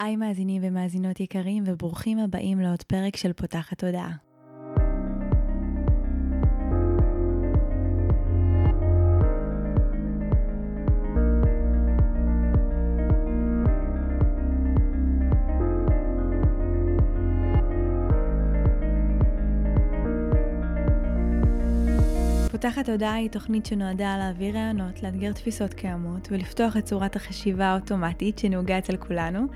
[0.00, 4.25] היי מאזינים ומאזינות יקרים וברוכים הבאים לעוד פרק של פותחת תודעה.
[22.66, 28.38] פותחת תודעה היא תוכנית שנועדה להעביר רעיונות, לאתגר תפיסות קיימות ולפתוח את צורת החשיבה האוטומטית
[28.38, 29.46] שנהוגה אצל כולנו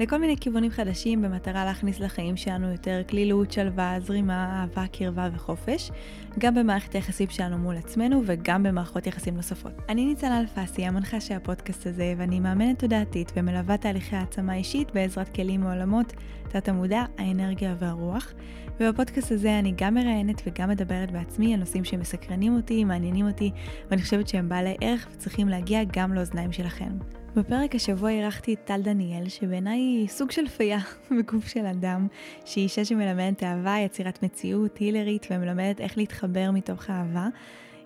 [0.00, 5.90] לכל מיני כיוונים חדשים במטרה להכניס לחיים שלנו יותר כלילות, שלווה, זרימה, אהבה, קרבה וחופש,
[6.38, 9.72] גם במערכת היחסים שלנו מול עצמנו וגם במערכות יחסים נוספות.
[9.88, 15.28] אני ניצן אלפסי, המנחה של הפודקאסט הזה, ואני מאמנת תודעתית ומלווה תהליכי העצמה אישית בעזרת
[15.28, 16.12] כלים מעולמות
[16.48, 18.32] תת המודע, האנרגיה והרוח.
[18.80, 23.50] ובפודקאסט הזה אני גם מראיינת וגם מדברת בעצמי על נושאים שמסקרנים אותי, מעניינים אותי,
[23.90, 26.90] ואני חושבת שהם בעלי ערך וצריכים להגיע גם לאוזניים שלכם.
[27.36, 30.78] בפרק השבוע אירחתי את טל דניאל, שבעיניי היא סוג של פייה
[31.18, 32.06] בגוף של אדם,
[32.44, 37.28] שהיא אישה שמלמדת אהבה, יצירת מציאות, הילרית, ומלמדת איך להתחבר מתוך אהבה.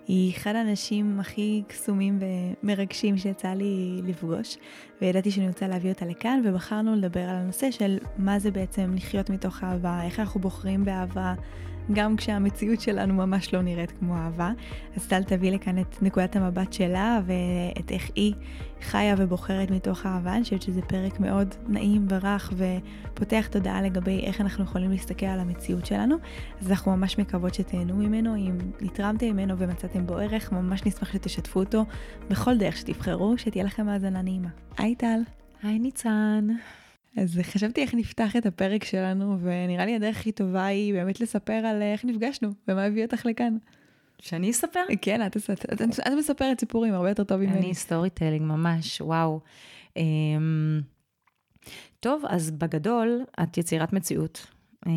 [0.07, 2.19] היא אחד האנשים הכי קסומים
[2.63, 4.57] ומרגשים שיצא לי לפגוש,
[5.01, 9.29] וידעתי שאני רוצה להביא אותה לכאן, ובחרנו לדבר על הנושא של מה זה בעצם לחיות
[9.29, 11.33] מתוך אהבה, איך אנחנו בוחרים באהבה,
[11.91, 14.51] גם כשהמציאות שלנו ממש לא נראית כמו אהבה.
[14.95, 18.33] אז טל תביא לכאן את נקודת המבט שלה ואת איך היא
[18.81, 20.35] חיה ובוחרת מתוך אהבה.
[20.35, 25.39] אני חושבת שזה פרק מאוד נעים ורך ופותח תודעה לגבי איך אנחנו יכולים להסתכל על
[25.39, 26.15] המציאות שלנו.
[26.61, 31.59] אז אנחנו ממש מקוות שתהנו ממנו, אם נתרמתם ממנו ומצאתם בו ערך, ממש נשמח שתשתפו
[31.59, 31.85] אותו
[32.29, 34.49] בכל דרך שתבחרו, שתהיה לכם האזנה נעימה.
[34.77, 35.19] היי טל.
[35.63, 36.47] היי ניצן.
[37.17, 41.53] אז חשבתי איך נפתח את הפרק שלנו, ונראה לי הדרך הכי טובה היא באמת לספר
[41.53, 43.57] על איך נפגשנו, ומה הביא אותך לכאן.
[44.19, 44.79] שאני אספר?
[45.01, 47.57] כן, את, את, את, את מספרת סיפורים הרבה יותר טוב ממני.
[47.57, 49.39] אני storytelling, ממש, וואו.
[49.89, 50.01] Um,
[51.99, 54.47] טוב, אז בגדול, את יצירת מציאות,
[54.85, 54.89] uh,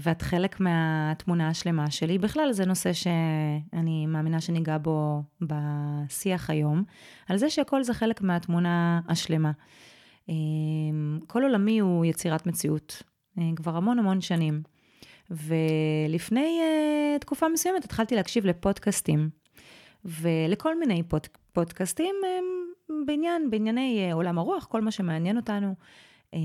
[0.00, 2.18] ואת חלק מהתמונה השלמה שלי.
[2.18, 6.84] בכלל, זה נושא שאני מאמינה שניגע בו בשיח היום,
[7.28, 9.50] על זה שהכל זה חלק מהתמונה השלמה.
[10.28, 13.02] אמ, כל עולמי הוא יצירת מציאות,
[13.38, 14.62] אה, כבר המון המון שנים.
[15.30, 19.30] ולפני uh, תקופה מסוימת התחלתי להקשיב לפודקאסטים,
[20.04, 25.74] ולכל מיני פוד, פודקאסטים um, בעניין, בענייני עולם הרוח, כל מה שמעניין אותנו.
[26.34, 26.38] Um,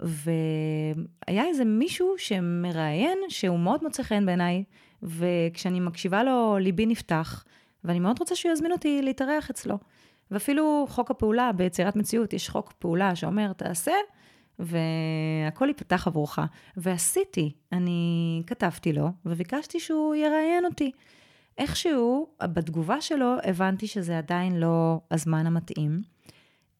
[0.00, 4.64] והיה איזה מישהו שמראיין, שהוא מאוד מוצא חן בעיניי,
[5.02, 7.44] וכשאני מקשיבה לו, ליבי נפתח,
[7.84, 9.78] ואני מאוד רוצה שהוא יזמין אותי להתארח אצלו.
[10.30, 13.92] ואפילו חוק הפעולה ביצירת מציאות, יש חוק פעולה שאומר, תעשה,
[14.58, 16.38] והכל ייפתח עבורך.
[16.76, 20.90] ועשיתי, אני כתבתי לו, וביקשתי שהוא יראיין אותי.
[21.58, 26.02] איכשהו, בתגובה שלו, הבנתי שזה עדיין לא הזמן המתאים.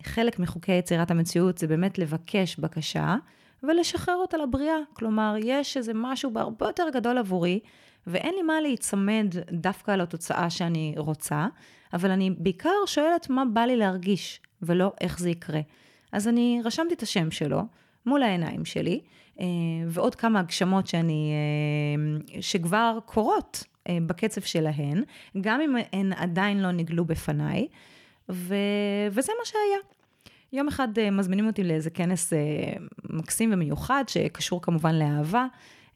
[0.03, 3.17] חלק מחוקי יצירת המציאות זה באמת לבקש בקשה
[3.63, 4.77] ולשחרר אותה לבריאה.
[4.93, 7.61] כלומר, יש איזה משהו בהרבה יותר גדול עבורי,
[8.07, 11.47] ואין לי מה להיצמד דווקא על התוצאה שאני רוצה,
[11.93, 15.61] אבל אני בעיקר שואלת מה בא לי להרגיש, ולא איך זה יקרה.
[16.13, 17.63] אז אני רשמתי את השם שלו
[18.07, 19.01] מול העיניים שלי,
[19.41, 19.47] אה,
[19.89, 25.03] ועוד כמה הגשמות שאני, אה, שכבר קורות אה, בקצב שלהן,
[25.41, 27.69] גם אם הן עדיין לא נגלו בפניי,
[28.29, 28.55] ו...
[29.11, 29.79] וזה מה שהיה.
[30.53, 32.33] יום אחד מזמינים אותי לאיזה כנס
[33.11, 35.47] מקסים ומיוחד, שקשור כמובן לאהבה.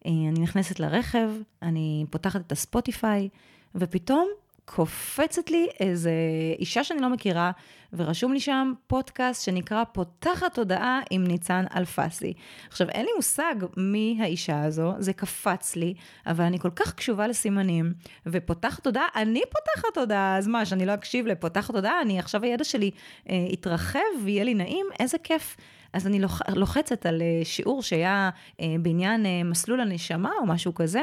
[0.04, 1.30] אני נכנסת לרכב,
[1.62, 3.28] אני פותחת את הספוטיפיי,
[3.74, 4.28] ופתאום
[4.74, 6.12] קופצת לי איזה
[6.58, 7.50] אישה שאני לא מכירה,
[7.92, 12.32] ורשום לי שם פודקאסט שנקרא פותחת תודעה עם ניצן אלפסי.
[12.68, 15.94] עכשיו, אין לי מושג מי האישה הזו, זה קפץ לי,
[16.26, 17.92] אבל אני כל כך קשובה לסימנים,
[18.26, 22.64] ופותחת תודעה, אני פותחת תודעה, אז מה, שאני לא אקשיב לפותחת תודעה, אני עכשיו הידע
[22.64, 22.90] שלי
[23.30, 25.56] אה, יתרחב ויהיה לי נעים, איזה כיף.
[25.92, 30.74] אז אני לוח, לוחצת על אה, שיעור שהיה אה, בעניין אה, מסלול הנשמה או משהו
[30.74, 31.02] כזה,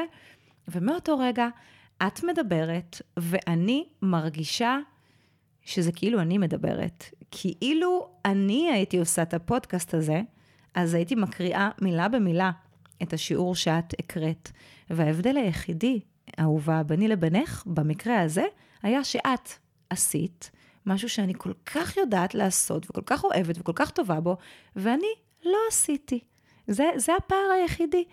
[0.68, 1.48] ומאותו רגע,
[2.06, 4.78] את מדברת, ואני מרגישה
[5.62, 7.04] שזה כאילו אני מדברת.
[7.30, 10.20] כאילו אני הייתי עושה את הפודקאסט הזה,
[10.74, 12.50] אז הייתי מקריאה מילה במילה
[13.02, 14.50] את השיעור שאת הקראת.
[14.90, 16.00] וההבדל היחידי,
[16.40, 18.44] אהובה, ביני לבינך, במקרה הזה,
[18.82, 19.48] היה שאת
[19.90, 20.50] עשית
[20.86, 24.36] משהו שאני כל כך יודעת לעשות, וכל כך אוהבת, וכל כך טובה בו,
[24.76, 25.12] ואני
[25.44, 26.20] לא עשיתי.
[26.66, 28.04] זה, זה הפער היחידי.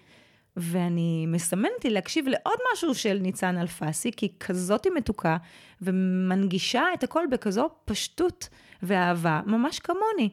[0.58, 5.38] ואני מסמנת לי להקשיב לעוד משהו של ניצן אלפסי, כי כזאת היא מתוקה,
[5.82, 8.50] ומנגישה את הכל בכזו פשטות
[8.84, 10.30] ואהבה, ממש כמוני.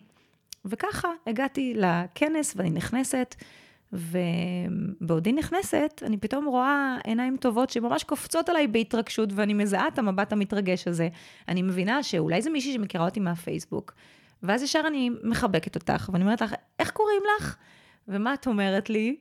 [0.64, 3.34] וככה הגעתי לכנס ואני נכנסת,
[3.92, 10.32] ובעודי נכנסת, אני פתאום רואה עיניים טובות שממש קופצות עליי בהתרגשות, ואני מזהה את המבט
[10.32, 11.08] המתרגש הזה.
[11.48, 13.92] אני מבינה שאולי זה מישהי שמכירה אותי מהפייסבוק,
[14.42, 17.56] ואז ישר אני מחבקת אותך, ואני אומרת לך, איך קוראים לך?
[18.08, 19.16] ומה את אומרת לי?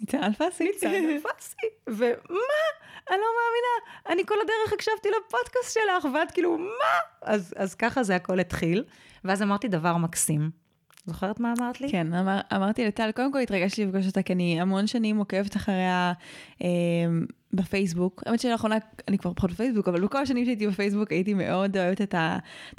[0.00, 0.64] ניצן אלפסי.
[0.64, 1.66] ניצן אלפסי.
[1.86, 2.64] ומה?
[3.10, 6.98] אני לא מאמינה, אני כל הדרך הקשבתי לפודקאסט שלך, ואת כאילו, מה?
[7.22, 8.84] אז, אז ככה זה הכל התחיל.
[9.24, 10.50] ואז אמרתי דבר מקסים.
[11.06, 11.90] זוכרת מה אמרת לי?
[11.90, 16.12] כן, אמר, אמרתי לטל, קודם כל התרגשתי לפגוש אותה, כי אני המון שנים עוקבת אחריה
[16.62, 16.68] אה,
[17.52, 18.22] בפייסבוק.
[18.26, 18.76] האמת שלאחרונה
[19.08, 22.14] אני כבר פחות בפייסבוק, אבל בכל השנים שהייתי בפייסבוק הייתי מאוד אוהבת את,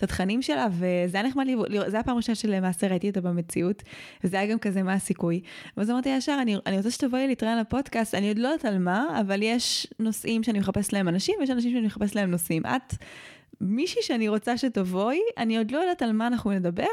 [0.04, 3.84] התכנים שלה, וזה היה נחמד לראות, זה היה הפעם הראשונה שלמעשה ראיתי אותה במציאות,
[4.24, 5.42] וזה היה גם כזה מה הסיכוי.
[5.78, 9.22] ואז אמרתי ישר, אני, אני רוצה שתבואי להתראיין לפודקאסט, אני עוד לא יודעת על מה,
[9.22, 12.66] אבל יש נושאים שאני מחפש להם אנשים, ויש אנשים שאני מחפש להם נושאים.
[12.66, 12.94] את...
[13.62, 16.84] מישהי שאני רוצה שתבואי, אני עוד לא יודעת על מה אנחנו נדבר,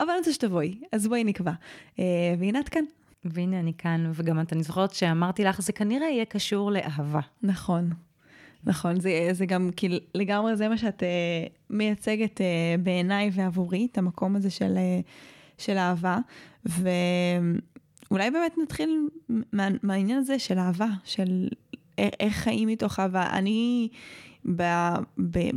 [0.00, 1.52] אבל אני רוצה שתבואי, אז בואי נקבע.
[1.98, 2.04] אה,
[2.38, 2.84] והנה את כאן.
[3.24, 7.20] והנה אני כאן, וגם את, אני זוכרת שאמרתי לך, זה כנראה יהיה קשור לאהבה.
[7.42, 7.90] נכון.
[8.64, 11.06] נכון, זה, זה גם כאילו לגמרי זה מה שאת uh,
[11.70, 15.08] מייצגת uh, בעיניי ועבורי, את המקום הזה של, uh,
[15.58, 16.18] של אהבה.
[16.64, 19.08] ואולי באמת נתחיל
[19.52, 21.48] מה, מהעניין הזה של אהבה, של
[21.98, 23.26] איך חיים מתוך אהבה.
[23.32, 23.88] אני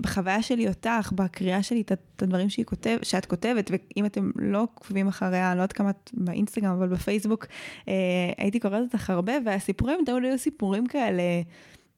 [0.02, 5.08] בחוויה שלי אותך, בקריאה שלי, את הדברים שהיא כותב, שאת כותבת, ואם אתם לא עוקבים
[5.08, 7.46] אחריה, אני לא יודעת כמה את באינסטגרם, אבל בפייסבוק,
[7.88, 7.94] אה,
[8.38, 11.24] הייתי קוראת אותך הרבה, והסיפורים תמיד היו סיפורים כאלה.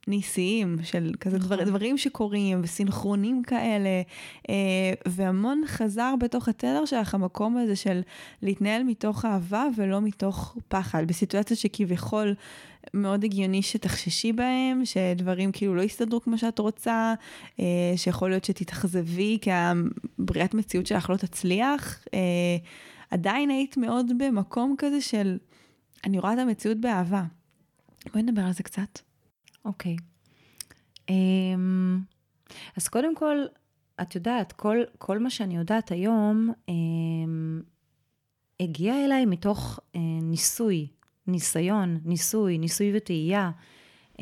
[0.07, 1.67] ניסיים, של כזה דבר, נכון.
[1.67, 4.01] דברים שקורים, וסינכרונים כאלה,
[4.49, 8.01] אה, והמון חזר בתוך התדר שלך, המקום הזה של
[8.41, 12.35] להתנהל מתוך אהבה ולא מתוך פחד, בסיטואציות שכביכול
[12.93, 17.13] מאוד הגיוני שתחששי בהם, שדברים כאילו לא יסתדרו כמו שאת רוצה,
[17.59, 22.05] אה, שיכול להיות שתתאכזבי כי הבריאת מציאות שלך לא תצליח.
[22.13, 22.57] אה,
[23.11, 25.37] עדיין היית מאוד במקום כזה של,
[26.05, 27.23] אני רואה את המציאות באהבה.
[28.13, 28.99] בואי נדבר על זה קצת.
[29.65, 29.95] אוקיי.
[29.95, 30.15] Okay.
[31.09, 31.99] אמ,
[32.49, 33.37] um, אז קודם כל,
[34.01, 37.63] את יודעת, כל, כל מה שאני יודעת היום um,
[38.59, 40.87] הגיע אליי מתוך uh, ניסוי,
[41.27, 43.51] ניסיון, ניסוי, ניסוי וטעייה.
[44.13, 44.17] Uh,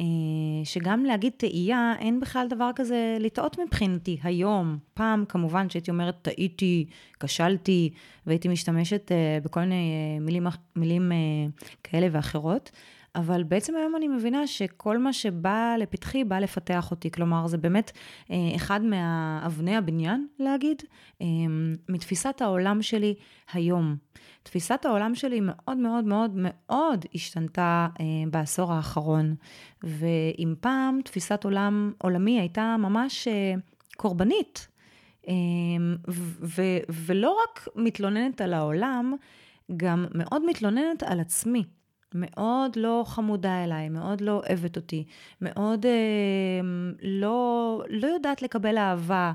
[0.64, 4.78] שגם להגיד תהייה, אין בכלל דבר כזה לטעות מבחינתי היום.
[4.94, 6.86] פעם, כמובן, שהייתי אומרת, טעיתי,
[7.20, 7.90] כשלתי,
[8.28, 11.12] והייתי משתמשת uh, בכל מיני uh, מילים, מילים
[11.84, 12.72] כאלה ואחרות.
[13.16, 17.12] אבל בעצם היום אני מבינה שכל מה שבא לפתחי בא לפתח אותי.
[17.12, 17.92] כלומר, זה באמת
[18.32, 20.82] אה, אחד מאבני הבניין, להגיד,
[21.22, 21.28] אה,
[21.90, 23.16] מתפיסת העולם שלי
[23.54, 23.96] היום.
[24.44, 29.36] תפיסת העולם שלי מאוד מאוד מאוד מאוד השתנתה אה, בעשור האחרון.
[29.84, 33.28] ואם פעם תפיסת עולם עולמי הייתה ממש
[33.98, 34.68] קורבנית,
[36.42, 39.16] ו- ולא רק מתלוננת על העולם,
[39.78, 41.64] גם מאוד מתלוננת על עצמי.
[42.16, 45.06] מאוד לא חמודה אליי, מאוד לא אוהבת אותי,
[45.42, 45.92] מאוד אה,
[47.02, 49.32] לא, לא יודעת לקבל אהבה.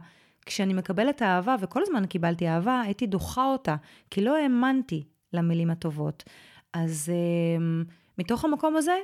[0.46, 3.76] כשאני מקבלת אהבה, וכל הזמן קיבלתי אהבה, הייתי דוחה אותה,
[4.10, 6.24] כי לא האמנתי למילים הטובות.
[6.72, 7.82] אז אה,
[8.18, 8.96] מתוך המקום הזה,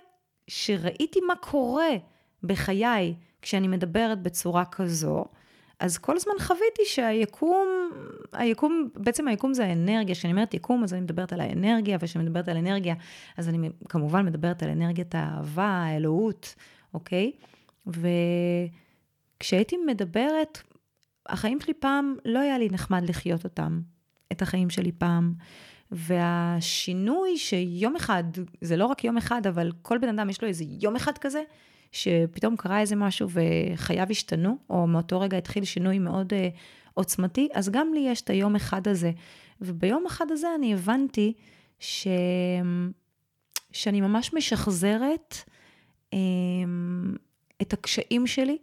[0.48, 1.90] שראיתי מה קורה
[2.42, 5.24] בחיי כשאני מדברת בצורה כזו,
[5.80, 7.68] אז כל הזמן חוויתי שהיקום,
[8.32, 12.48] היקום, בעצם היקום זה האנרגיה, כשאני אומרת יקום, אז אני מדברת על האנרגיה, וכשאני מדברת
[12.48, 12.94] על אנרגיה,
[13.36, 16.54] אז אני כמובן מדברת על אנרגיית האהבה, האלוהות,
[16.94, 17.32] אוקיי?
[17.86, 20.58] וכשהייתי מדברת,
[21.26, 23.80] החיים שלי פעם, לא היה לי נחמד לחיות אותם,
[24.32, 25.34] את החיים שלי פעם.
[25.90, 28.24] והשינוי שיום אחד,
[28.60, 31.42] זה לא רק יום אחד, אבל כל בן אדם יש לו איזה יום אחד כזה,
[31.94, 36.36] שפתאום קרה איזה משהו וחייו השתנו, או מאותו רגע התחיל שינוי מאוד uh,
[36.94, 39.12] עוצמתי, אז גם לי יש את היום אחד הזה.
[39.60, 41.32] וביום אחד הזה אני הבנתי
[41.78, 42.08] ש...
[43.72, 45.34] שאני ממש משחזרת
[46.14, 46.18] um,
[47.62, 48.58] את הקשיים שלי,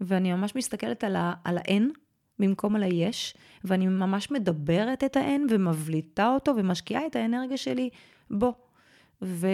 [0.00, 1.32] ואני ממש מסתכלת על, ה...
[1.44, 1.90] על האין
[2.38, 3.34] במקום על היש,
[3.64, 7.90] ואני ממש מדברת את האין ומבליטה אותו ומשקיעה את האנרגיה שלי
[8.30, 8.54] בו.
[9.22, 9.46] ו,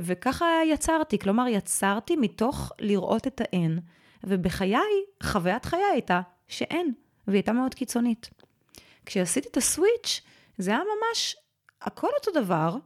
[0.00, 3.78] וככה יצרתי, כלומר יצרתי מתוך לראות את האין,
[4.24, 4.76] ובחיי,
[5.22, 6.92] חוויית חיי הייתה שאין,
[7.26, 8.30] והיא הייתה מאוד קיצונית.
[9.06, 10.20] כשעשיתי את הסוויץ',
[10.58, 11.36] זה היה ממש
[11.82, 12.76] הכל אותו דבר,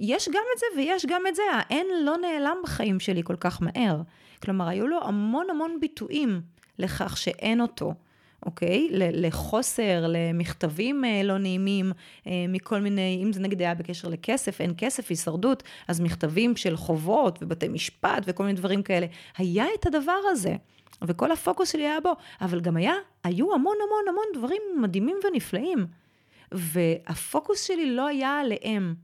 [0.00, 3.62] יש גם את זה ויש גם את זה, האין לא נעלם בחיים שלי כל כך
[3.62, 4.02] מהר.
[4.42, 6.40] כלומר, היו לו המון המון ביטויים
[6.78, 7.94] לכך שאין אותו.
[8.44, 8.88] אוקיי?
[8.92, 11.92] לחוסר, למכתבים אה, לא נעימים,
[12.26, 16.76] אה, מכל מיני, אם זה נגיד היה בקשר לכסף, אין כסף, הישרדות, אז מכתבים של
[16.76, 19.06] חובות ובתי משפט וכל מיני דברים כאלה.
[19.36, 20.56] היה את הדבר הזה.
[21.02, 25.86] וכל הפוקוס שלי היה בו, אבל גם היה, היו המון המון המון דברים מדהימים ונפלאים.
[26.52, 28.94] והפוקוס שלי לא היה עליהם.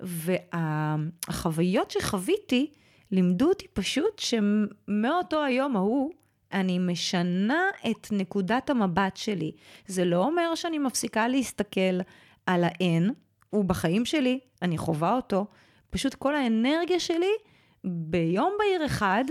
[0.00, 2.70] והחוויות שחוויתי
[3.12, 6.10] לימדו אותי פשוט שמאותו היום ההוא,
[6.52, 9.52] אני משנה את נקודת המבט שלי.
[9.86, 12.00] זה לא אומר שאני מפסיקה להסתכל
[12.46, 13.10] על האין,
[13.50, 15.46] הוא בחיים שלי, אני חווה אותו.
[15.90, 17.32] פשוט כל האנרגיה שלי
[17.84, 19.24] ביום בהיר אחד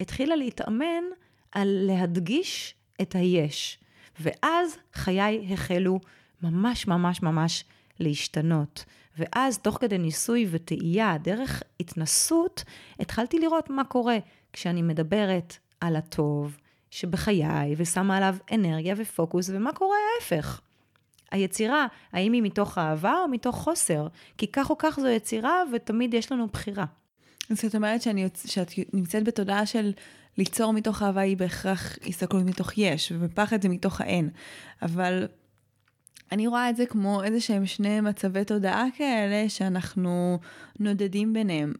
[0.00, 1.04] התחילה להתאמן
[1.52, 3.78] על להדגיש את היש.
[4.20, 6.00] ואז חיי החלו
[6.42, 7.64] ממש ממש ממש
[8.00, 8.84] להשתנות.
[9.18, 12.64] ואז תוך כדי ניסוי וטעייה, דרך התנסות,
[13.00, 14.18] התחלתי לראות מה קורה
[14.52, 16.56] כשאני מדברת על הטוב
[16.90, 20.60] שבחיי ושמה עליו אנרגיה ופוקוס, ומה קורה ההפך.
[21.30, 24.06] היצירה, האם היא מתוך אהבה או מתוך חוסר?
[24.38, 26.84] כי כך או כך זו יצירה ותמיד יש לנו בחירה.
[27.50, 29.92] זאת אומרת שאני, שאת נמצאת בתודעה של
[30.38, 34.30] ליצור מתוך אהבה היא בהכרח הסתכלות מתוך יש, ובפחד זה מתוך האין.
[34.82, 35.26] אבל
[36.32, 40.38] אני רואה את זה כמו איזה שהם שני מצבי תודעה כאלה שאנחנו
[40.80, 41.72] נודדים ביניהם.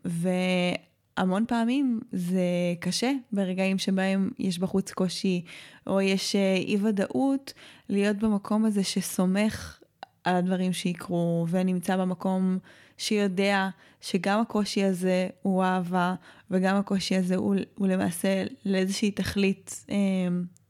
[1.19, 2.41] והמון פעמים זה
[2.81, 5.45] קשה ברגעים שבהם יש בחוץ קושי
[5.87, 7.53] או יש אה, אי ודאות,
[7.89, 9.79] להיות במקום הזה שסומך
[10.25, 12.59] על הדברים שיקרו ונמצא במקום
[12.99, 13.69] שיודע
[14.01, 16.15] שגם הקושי הזה הוא אהבה
[16.51, 19.97] וגם הקושי הזה הוא, הוא למעשה לאיזושהי תכלית אה,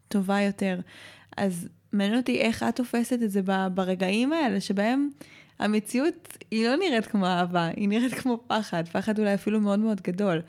[0.09, 0.81] טובה יותר.
[1.37, 3.40] אז מעניין אותי איך את תופסת את זה
[3.75, 5.09] ברגעים האלה, שבהם
[5.58, 10.00] המציאות היא לא נראית כמו אהבה, היא נראית כמו פחד, פחד אולי אפילו מאוד מאוד
[10.00, 10.40] גדול.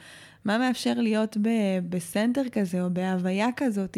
[0.45, 3.97] מה מאפשר להיות ב- בסנטר כזה או בהוויה כזאת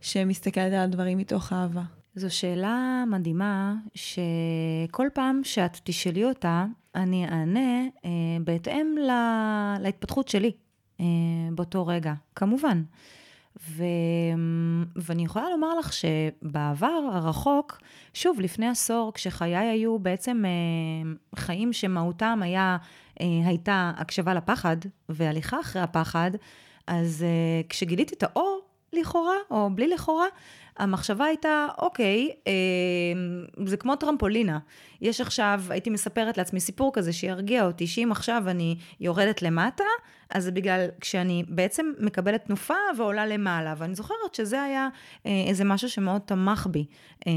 [0.00, 1.82] שמסתכלת על הדברים מתוך אהבה?
[2.14, 8.10] זו שאלה מדהימה, שכל פעם שאת תשאלי אותה, אני אענה אה,
[8.44, 10.52] בהתאם לה, להתפתחות שלי
[11.00, 11.04] אה,
[11.52, 12.82] באותו רגע, כמובן.
[13.60, 13.84] ו...
[14.96, 17.78] ואני יכולה לומר לך שבעבר הרחוק,
[18.14, 21.10] שוב, לפני עשור, כשחיי היו בעצם אה,
[21.40, 22.76] חיים שמהותם היה,
[23.20, 24.76] אה, הייתה הקשבה לפחד
[25.08, 26.30] והליכה אחרי הפחד,
[26.86, 28.60] אז אה, כשגיליתי את האור,
[28.92, 30.26] לכאורה, או בלי לכאורה,
[30.78, 32.52] המחשבה הייתה, אוקיי, אה,
[33.66, 34.58] זה כמו טרמפולינה.
[35.00, 39.84] יש עכשיו, הייתי מספרת לעצמי סיפור כזה שירגיע אותי, שאם עכשיו אני יורדת למטה,
[40.30, 43.74] אז זה בגלל כשאני בעצם מקבלת תנופה ועולה למעלה.
[43.78, 44.88] ואני זוכרת שזה היה
[45.26, 46.86] אה, איזה משהו שמאוד תמך בי
[47.26, 47.32] אה,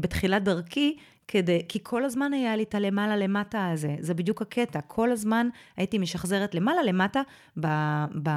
[0.00, 0.96] בתחילת דרכי,
[1.28, 5.48] כדי, כי כל הזמן היה לי את הלמעלה למטה הזה, זה בדיוק הקטע, כל הזמן
[5.76, 7.22] הייתי משחזרת למעלה למטה
[7.60, 7.66] ב,
[8.22, 8.30] ב,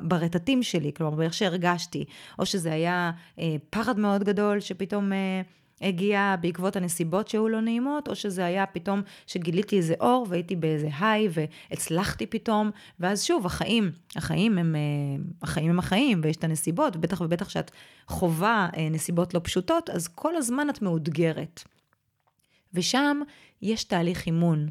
[0.00, 2.04] ברטטים שלי, כלומר באיך שהרגשתי,
[2.38, 5.12] או שזה היה אה, פחד מאוד גדול שפתאום...
[5.12, 5.42] אה,
[5.82, 10.88] הגיע בעקבות הנסיבות שהיו לא נעימות, או שזה היה פתאום שגיליתי איזה אור והייתי באיזה
[11.00, 12.70] היי והצלחתי פתאום,
[13.00, 17.70] ואז שוב, החיים, החיים הם, אה, החיים הם החיים, ויש את הנסיבות, בטח ובטח שאת
[18.06, 21.64] חווה אה, נסיבות לא פשוטות, אז כל הזמן את מאותגרת.
[22.74, 23.20] ושם
[23.62, 24.68] יש תהליך אימון.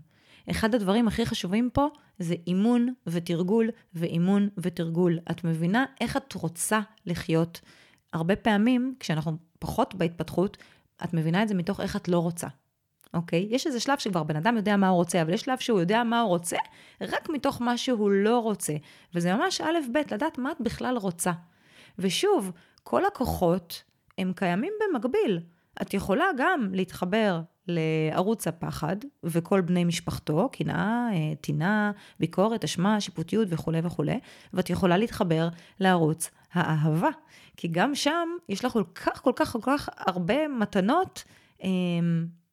[0.52, 1.88] אחד הדברים הכי חשובים פה
[2.20, 5.20] זה אימון ותרגול ואימון ותרגול.
[5.32, 7.62] את מבינה איך את רוצה לחיות.
[8.14, 10.58] הרבה פעמים, כשאנחנו פחות בהתפתחות,
[11.04, 12.48] את מבינה את זה מתוך איך את לא רוצה.
[13.14, 13.48] אוקיי?
[13.50, 16.04] יש איזה שלב שכבר בן אדם יודע מה הוא רוצה, אבל יש שלב שהוא יודע
[16.04, 16.58] מה הוא רוצה,
[17.02, 18.74] רק מתוך מה שהוא לא רוצה.
[19.16, 21.32] וזה ממש א' ב', לדעת מה את בכלל רוצה.
[22.00, 22.52] ושוב,
[22.84, 23.84] כל הכוחות
[24.18, 25.40] הם קיימים במקביל.
[25.82, 33.48] את יכולה גם להתחבר לערוץ הפחד וכל בני משפחתו, קנאה, אה, טינה, ביקורת, אשמה, שיפוטיות
[33.52, 34.20] וכולי וכולי,
[34.54, 35.50] ואת יכולה להתחבר
[35.80, 37.10] לערוץ האהבה.
[37.58, 41.24] כי גם שם יש לך כל כך כל כך כל כך הרבה מתנות
[41.64, 41.70] אה,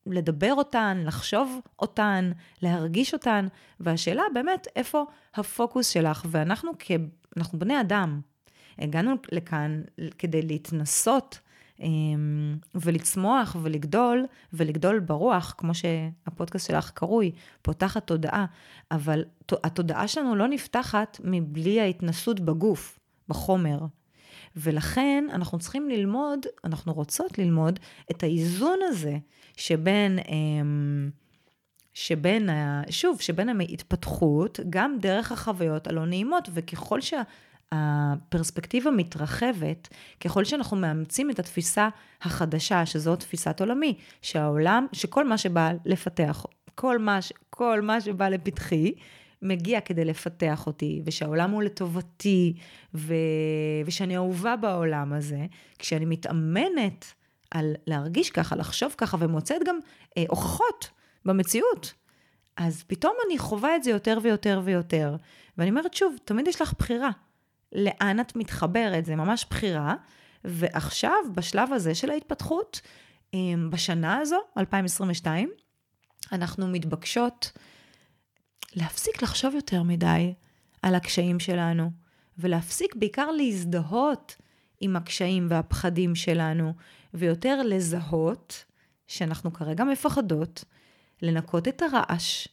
[0.07, 2.31] לדבר אותן, לחשוב אותן,
[2.63, 3.47] להרגיש אותן,
[3.81, 5.05] והשאלה באמת איפה
[5.35, 6.91] הפוקוס שלך, ואנחנו כ...
[7.37, 8.21] אנחנו בני אדם,
[8.79, 9.83] הגענו לכאן
[10.19, 11.39] כדי להתנסות
[12.75, 18.47] ולצמוח ולגדול, ולגדול ברוח, כמו שהפודקאסט שלך קרוי, פותחת תודעה,
[18.91, 19.25] אבל
[19.65, 23.79] התודעה שלנו לא נפתחת מבלי ההתנסות בגוף, בחומר.
[24.57, 27.79] ולכן אנחנו צריכים ללמוד, אנחנו רוצות ללמוד
[28.11, 29.17] את האיזון הזה
[29.57, 31.11] שבין, אמ,
[31.95, 32.49] שבין,
[32.91, 37.23] שוב, שבין ההתפתחות, גם דרך החוויות הלא נעימות, וככל שה...
[37.73, 39.89] הפרספקטיבה מתרחבת
[40.21, 41.89] ככל שאנחנו מאמצים את התפיסה
[42.23, 47.19] החדשה, שזו תפיסת עולמי, שהעולם, שכל מה שבא לפתח, כל מה,
[47.51, 48.93] כל מה שבא לפתחי,
[49.43, 52.55] מגיע כדי לפתח אותי, ושהעולם הוא לטובתי,
[52.95, 53.15] ו...
[53.87, 55.47] ושאני אהובה בעולם הזה,
[55.79, 57.05] כשאני מתאמנת
[57.51, 59.79] על להרגיש ככה, לחשוב ככה, ומוצאת גם
[60.19, 60.91] אה, הוכחות
[61.25, 61.95] במציאות,
[62.57, 65.17] אז פתאום אני חווה את זה יותר ויותר ויותר.
[65.59, 67.11] ואני אומרת, שוב, תמיד יש לך בחירה.
[67.73, 69.95] לאן את מתחברת, זה ממש בחירה.
[70.45, 72.81] ועכשיו, בשלב הזה של ההתפתחות,
[73.35, 75.51] אמ, בשנה הזו, 2022,
[76.33, 77.53] אנחנו מתבקשות
[78.75, 80.35] להפסיק לחשוב יותר מדי
[80.83, 81.91] על הקשיים שלנו,
[82.39, 84.37] ולהפסיק בעיקר להזדהות
[84.81, 86.73] עם הקשיים והפחדים שלנו,
[87.15, 88.65] ויותר לזהות
[89.07, 90.65] שאנחנו כרגע מפחדות,
[91.23, 92.49] לנקות את הרעש,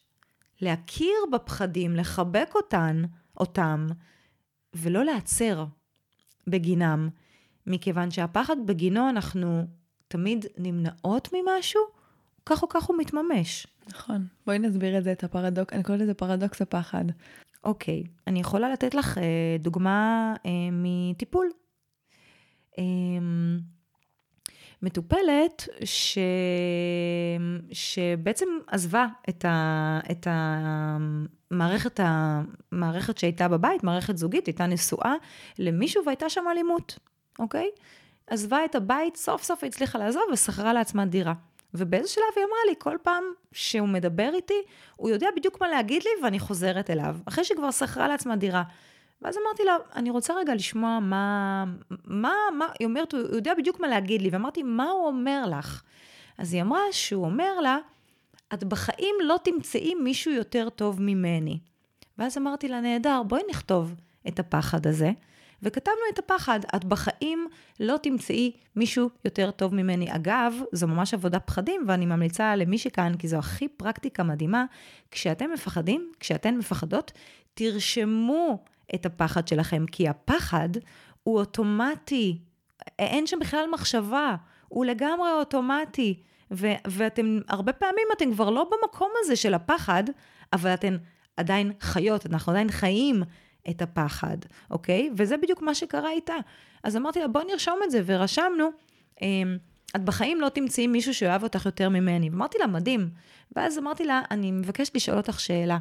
[0.62, 3.04] להכיר בפחדים, לחבק אותן,
[3.40, 3.88] אותם,
[4.74, 5.66] ולא להצר
[6.48, 7.10] בגינם,
[7.68, 9.66] מכיוון שהפחד בגינו אנחנו
[10.08, 11.82] תמיד נמנעות ממשהו,
[12.46, 13.68] כך או כך הוא מתממש.
[13.88, 14.28] נכון.
[14.46, 17.06] בואי נסביר את זה, את הפרדוקס, אני קוראת לזה פרדוקס הפחד.
[17.64, 21.50] אוקיי, אני יכולה לתת לך אה, דוגמה אה, מטיפול.
[22.80, 22.84] אה,
[24.84, 26.18] מטופלת ש...
[27.72, 30.00] שבעצם עזבה את, ה...
[30.12, 35.14] את המערכת, המערכת שהייתה בבית, מערכת זוגית, הייתה נשואה
[35.60, 37.00] למישהו והייתה שם אלימות,
[37.40, 37.70] אוקיי?
[38.28, 41.34] עזבה את הבית, סוף סוף הצליחה לעזוב ושכרה לעצמה דירה.
[41.74, 44.62] ובאיזה שלב היא אמרה לי, כל פעם שהוא מדבר איתי,
[44.96, 48.64] הוא יודע בדיוק מה להגיד לי ואני חוזרת אליו, אחרי שכבר שכרה לעצמה דירה.
[49.24, 51.66] ואז אמרתי לה, אני רוצה רגע לשמוע מה,
[52.06, 55.84] מה, מה, היא אומרת, הוא יודע בדיוק מה להגיד לי, ואמרתי, מה הוא אומר לך?
[56.38, 57.78] אז היא אמרה שהוא אומר לה,
[58.54, 61.60] את בחיים לא תמצאי מישהו יותר טוב ממני.
[62.18, 63.96] ואז אמרתי לה, נהדר, בואי נכתוב
[64.28, 65.12] את הפחד הזה.
[65.64, 67.48] וכתבנו את הפחד, את בחיים
[67.80, 70.16] לא תמצאי מישהו יותר טוב ממני.
[70.16, 74.66] אגב, זו ממש עבודה פחדים, ואני ממליצה למי שכאן, כי זו הכי פרקטיקה מדהימה,
[75.12, 77.12] כשאתם מפחדים, כשאתן מפחדות,
[77.54, 78.64] תרשמו
[78.96, 80.70] את הפחד שלכם, כי הפחד
[81.24, 82.40] הוא אוטומטי,
[83.00, 84.36] אין שם בכלל מחשבה,
[84.68, 86.20] הוא לגמרי אוטומטי.
[86.52, 90.04] ו- ואתם, הרבה פעמים אתם כבר לא במקום הזה של הפחד,
[90.54, 90.98] אבל אתן
[91.38, 93.24] עדיין חיות, אנחנו עדיין חיים
[93.70, 94.38] את הפחד,
[94.72, 95.10] אוקיי?
[95.18, 96.36] וזה בדיוק מה שקרה איתה.
[96.84, 98.70] אז אמרתי לה, בואי נרשום את זה, ורשמנו,
[99.22, 99.58] אמ,
[99.96, 102.30] את בחיים לא תמצאי מישהו שאוהב אותך יותר ממני.
[102.30, 103.10] ואמרתי לה, מדהים.
[103.56, 105.78] ואז אמרתי לה, אני מבקשת לשאול אותך שאלה.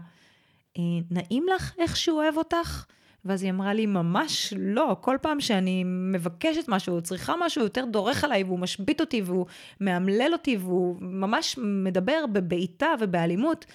[0.79, 2.85] אה, נעים לך איך שהוא אוהב אותך?
[3.25, 4.97] ואז היא אמרה לי, ממש לא.
[5.01, 9.47] כל פעם שאני מבקשת משהו, צריכה משהו, הוא יותר דורך עליי, והוא משבית אותי, והוא
[9.81, 13.67] מאמלל אותי, והוא ממש מדבר בבעיטה ובאלימות.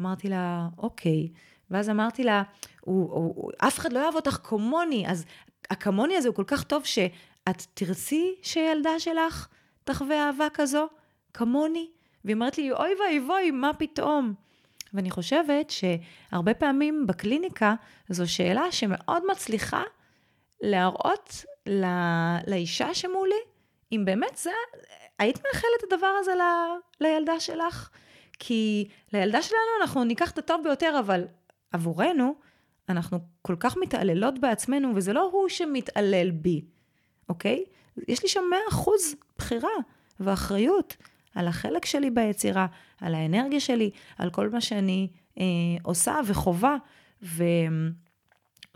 [0.00, 1.28] אמרתי לה, אוקיי.
[1.70, 2.42] ואז אמרתי לה,
[2.80, 5.24] הוא, הוא, הוא, אף אחד לא אוהב אותך כמוני, אז
[5.70, 9.48] הכמוני הזה הוא כל כך טוב שאת תרצי שילדה שלך
[9.84, 10.88] תחווה אהבה כזו,
[11.34, 11.86] כמוני?
[12.24, 14.34] והיא אומרת לי, אוי ואבוי, מה פתאום?
[14.94, 17.74] ואני חושבת שהרבה פעמים בקליניקה
[18.08, 19.82] זו שאלה שמאוד מצליחה
[20.60, 21.88] להראות לא,
[22.46, 23.40] לאישה שמולי,
[23.92, 24.50] אם באמת זה,
[25.18, 26.42] היית מאחלת את הדבר הזה ל,
[27.00, 27.90] לילדה שלך?
[28.38, 31.24] כי לילדה שלנו אנחנו ניקח את הטוב ביותר, אבל
[31.72, 32.34] עבורנו,
[32.88, 36.64] אנחנו כל כך מתעללות בעצמנו, וזה לא הוא שמתעלל בי,
[37.28, 37.64] אוקיי?
[38.08, 38.76] יש לי שם 100%
[39.38, 39.70] בחירה
[40.20, 40.96] ואחריות
[41.34, 42.66] על החלק שלי ביצירה,
[43.00, 45.44] על האנרגיה שלי, על כל מה שאני אה,
[45.82, 46.76] עושה וחובה.
[47.22, 47.44] ו,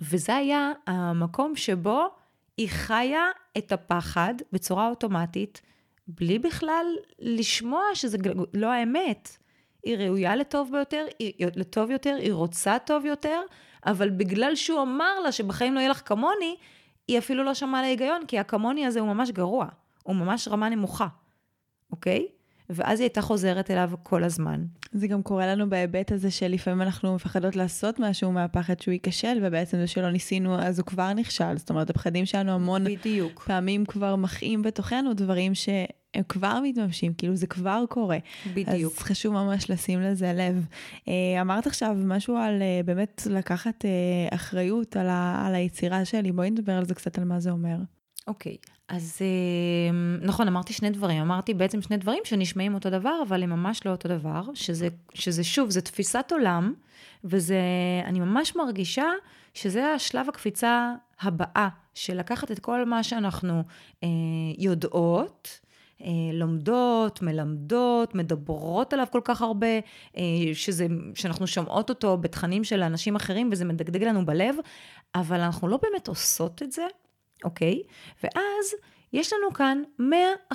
[0.00, 2.08] וזה היה המקום שבו
[2.56, 3.24] היא חיה
[3.58, 5.62] את הפחד בצורה אוטומטית,
[6.08, 6.86] בלי בכלל
[7.18, 8.18] לשמוע שזה
[8.54, 9.36] לא האמת.
[9.82, 13.40] היא ראויה לטוב ביותר, היא, לטוב יותר, היא רוצה טוב יותר,
[13.86, 16.56] אבל בגלל שהוא אמר לה שבחיים לא יהיה לך כמוני,
[17.08, 19.66] היא אפילו לא שמעה להיגיון, כי הכמוני הזה הוא ממש גרוע,
[20.02, 21.06] הוא ממש רמה נמוכה,
[21.90, 22.26] אוקיי?
[22.74, 24.64] ואז היא הייתה חוזרת אליו כל הזמן.
[24.92, 29.78] זה גם קורה לנו בהיבט הזה שלפעמים אנחנו מפחדות לעשות משהו מהפחד שהוא ייכשל, ובעצם
[29.78, 31.56] זה שלא ניסינו, אז הוא כבר נכשל.
[31.56, 33.42] זאת אומרת, הפחדים שלנו המון בדיוק.
[33.46, 35.68] פעמים כבר מחיים בתוכנו דברים ש...
[36.14, 38.18] הם כבר מתממשים, כאילו זה כבר קורה.
[38.54, 38.92] בדיוק.
[38.92, 40.66] אז חשוב ממש לשים לזה לב.
[41.08, 43.90] אה, אמרת עכשיו משהו על אה, באמת לקחת אה,
[44.34, 47.76] אחריות על, ה, על היצירה שלי, בואי נדבר על זה קצת, על מה זה אומר.
[48.26, 48.81] אוקיי, okay.
[48.92, 49.18] אז
[50.22, 51.20] נכון, אמרתי שני דברים.
[51.22, 55.44] אמרתי בעצם שני דברים שנשמעים אותו דבר, אבל הם ממש לא אותו דבר, שזה, שזה
[55.44, 56.74] שוב, זה תפיסת עולם,
[57.24, 57.60] וזה,
[58.04, 59.04] אני ממש מרגישה
[59.54, 63.62] שזה השלב הקפיצה הבאה, של לקחת את כל מה שאנחנו
[64.02, 64.08] אה,
[64.58, 65.60] יודעות,
[66.02, 69.66] אה, לומדות, מלמדות, מדברות עליו כל כך הרבה,
[70.16, 70.22] אה,
[70.54, 74.56] שזה, שאנחנו שומעות אותו בתכנים של אנשים אחרים וזה מדגדג לנו בלב,
[75.14, 76.86] אבל אנחנו לא באמת עושות את זה,
[77.44, 77.82] אוקיי?
[78.22, 78.74] ואז
[79.12, 79.82] יש לנו כאן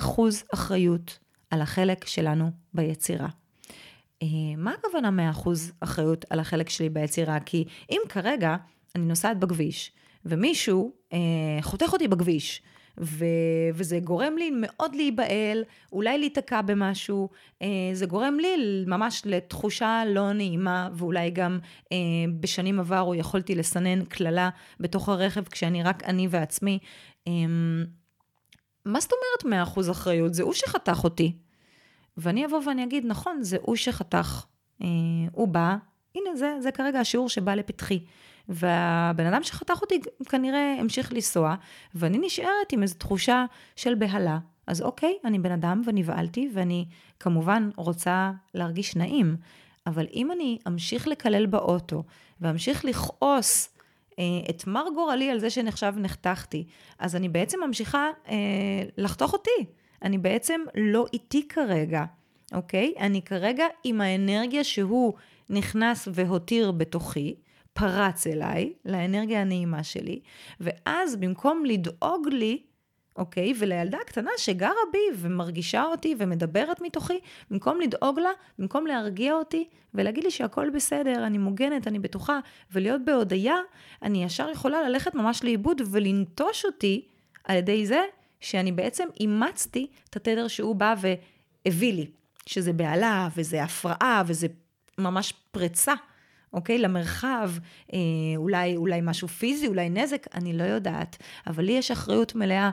[0.54, 1.18] אחריות
[1.50, 3.28] על החלק שלנו ביצירה.
[4.22, 5.48] אה, מה הכוונה 100%
[5.80, 7.40] אחריות על החלק שלי ביצירה?
[7.40, 8.56] כי אם כרגע
[8.94, 9.92] אני נוסעת בכביש,
[10.24, 11.18] ומישהו אה,
[11.62, 12.62] חותך אותי בכביש,
[13.00, 13.24] ו,
[13.74, 17.28] וזה גורם לי מאוד להיבהל, אולי להיתקע במשהו,
[17.62, 21.58] אה, זה גורם לי ממש לתחושה לא נעימה, ואולי גם
[21.92, 21.96] אה,
[22.40, 26.78] בשנים עברו יכולתי לסנן קללה בתוך הרכב כשאני רק אני ועצמי.
[27.28, 27.32] אה,
[28.84, 29.12] מה זאת
[29.44, 30.34] אומרת 100% אחריות?
[30.34, 31.32] זה הוא שחתך אותי.
[32.16, 34.44] ואני אבוא ואני אגיד, נכון, זה הוא שחתך.
[34.82, 34.88] אה,
[35.32, 35.76] הוא בא,
[36.14, 38.04] הנה זה, זה כרגע השיעור שבא לפתחי.
[38.48, 41.54] והבן אדם שחתך אותי כנראה המשיך לנסוע,
[41.94, 43.44] ואני נשארת עם איזו תחושה
[43.76, 44.38] של בהלה.
[44.66, 46.84] אז אוקיי, אני בן אדם ונבהלתי, ואני
[47.20, 49.36] כמובן רוצה להרגיש נעים,
[49.86, 52.02] אבל אם אני אמשיך לקלל באוטו,
[52.40, 53.68] ואמשיך לכעוס
[54.18, 56.64] אה, את מר גורלי על זה שנחשב נחתכתי,
[56.98, 58.34] אז אני בעצם ממשיכה אה,
[58.98, 59.64] לחתוך אותי.
[60.02, 62.04] אני בעצם לא איתי כרגע,
[62.52, 62.94] אוקיי?
[62.98, 65.12] אני כרגע עם האנרגיה שהוא
[65.50, 67.34] נכנס והותיר בתוכי,
[67.78, 70.20] פרץ אליי, לאנרגיה הנעימה שלי,
[70.60, 72.62] ואז במקום לדאוג לי,
[73.16, 73.52] אוקיי?
[73.58, 77.18] ולילדה הקטנה שגרה בי ומרגישה אותי ומדברת מתוכי,
[77.50, 82.40] במקום לדאוג לה, במקום להרגיע אותי ולהגיד לי שהכל בסדר, אני מוגנת, אני בטוחה,
[82.72, 83.56] ולהיות בהודיה,
[84.02, 87.04] אני ישר יכולה ללכת ממש לאיבוד ולנטוש אותי
[87.44, 88.04] על ידי זה
[88.40, 92.06] שאני בעצם אימצתי את התדר שהוא בא והביא לי,
[92.46, 94.46] שזה בהלה וזה הפרעה וזה
[94.98, 95.94] ממש פריצה.
[96.52, 96.78] אוקיי?
[96.78, 97.50] למרחב,
[97.92, 97.98] אה,
[98.36, 101.16] אולי, אולי משהו פיזי, אולי נזק, אני לא יודעת.
[101.46, 102.70] אבל לי יש אחריות מלאה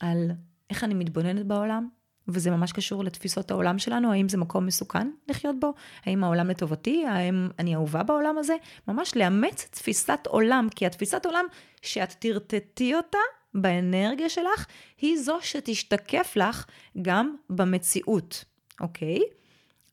[0.00, 0.30] על
[0.70, 1.88] איך אני מתבוננת בעולם,
[2.28, 7.06] וזה ממש קשור לתפיסות העולם שלנו, האם זה מקום מסוכן לחיות בו, האם העולם לטובתי,
[7.06, 8.56] האם אני אהובה בעולם הזה,
[8.88, 11.44] ממש לאמץ תפיסת עולם, כי התפיסת עולם
[11.82, 13.18] שאת תרטטי אותה
[13.54, 14.66] באנרגיה שלך,
[15.00, 16.66] היא זו שתשתקף לך
[17.02, 18.44] גם במציאות,
[18.80, 19.20] אוקיי?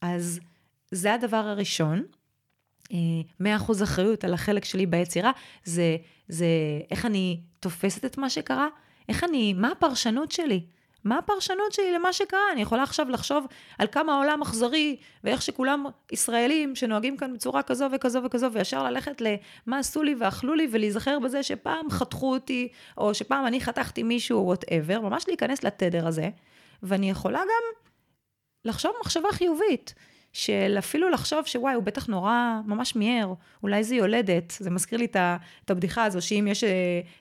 [0.02, 0.40] אז
[0.92, 2.04] זה הדבר הראשון.
[2.92, 2.94] 100%
[3.46, 5.32] אה, אחריות על החלק שלי ביצירה,
[5.64, 5.98] זה,
[6.28, 6.46] זה
[6.92, 8.68] איך אני תופסת את מה שקרה,
[9.10, 10.66] איך אני, מה הפרשנות שלי?
[11.04, 12.52] מה הפרשנות שלי למה שקרה?
[12.54, 13.46] אני יכולה עכשיו לחשוב
[13.78, 19.22] על כמה העולם אכזרי, ואיך שכולם ישראלים שנוהגים כאן בצורה כזו וכזו וכזו, וישר ללכת
[19.22, 24.40] למה עשו לי ואכלו לי, ולהיזכר בזה שפעם חתכו אותי, או שפעם אני חתכתי מישהו,
[24.40, 26.30] או whatever, ממש להיכנס לתדר הזה,
[26.84, 27.82] ואני יכולה גם
[28.66, 29.94] לחשוב מחשבה חיובית.
[30.34, 34.54] של אפילו לחשוב שוואי, הוא בטח נורא, ממש מיהר, אולי זה יולדת.
[34.60, 36.70] זה מזכיר לי את הבדיחה הזו, שאם יש אה,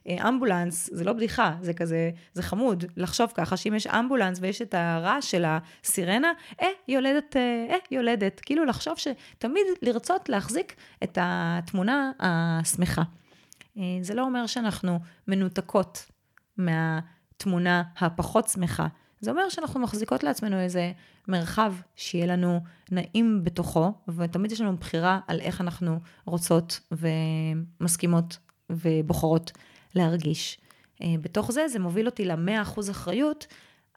[0.08, 4.62] אה, אמבולנס, זה לא בדיחה, זה כזה, זה חמוד לחשוב ככה, שאם יש אמבולנס ויש
[4.62, 8.40] את הרעש של הסירנה, אה, יולדת, אה, אה, יולדת.
[8.40, 13.02] כאילו לחשוב שתמיד לרצות להחזיק את התמונה השמחה.
[14.00, 16.10] זה לא אומר שאנחנו מנותקות
[16.56, 18.86] מהתמונה הפחות שמחה.
[19.20, 20.92] זה אומר שאנחנו מחזיקות לעצמנו איזה
[21.28, 28.38] מרחב שיהיה לנו נעים בתוכו, ותמיד יש לנו בחירה על איך אנחנו רוצות ומסכימות
[28.70, 29.52] ובוחרות
[29.94, 30.58] להרגיש.
[31.02, 33.46] אה, בתוך זה, זה מוביל אותי ל-100% אחריות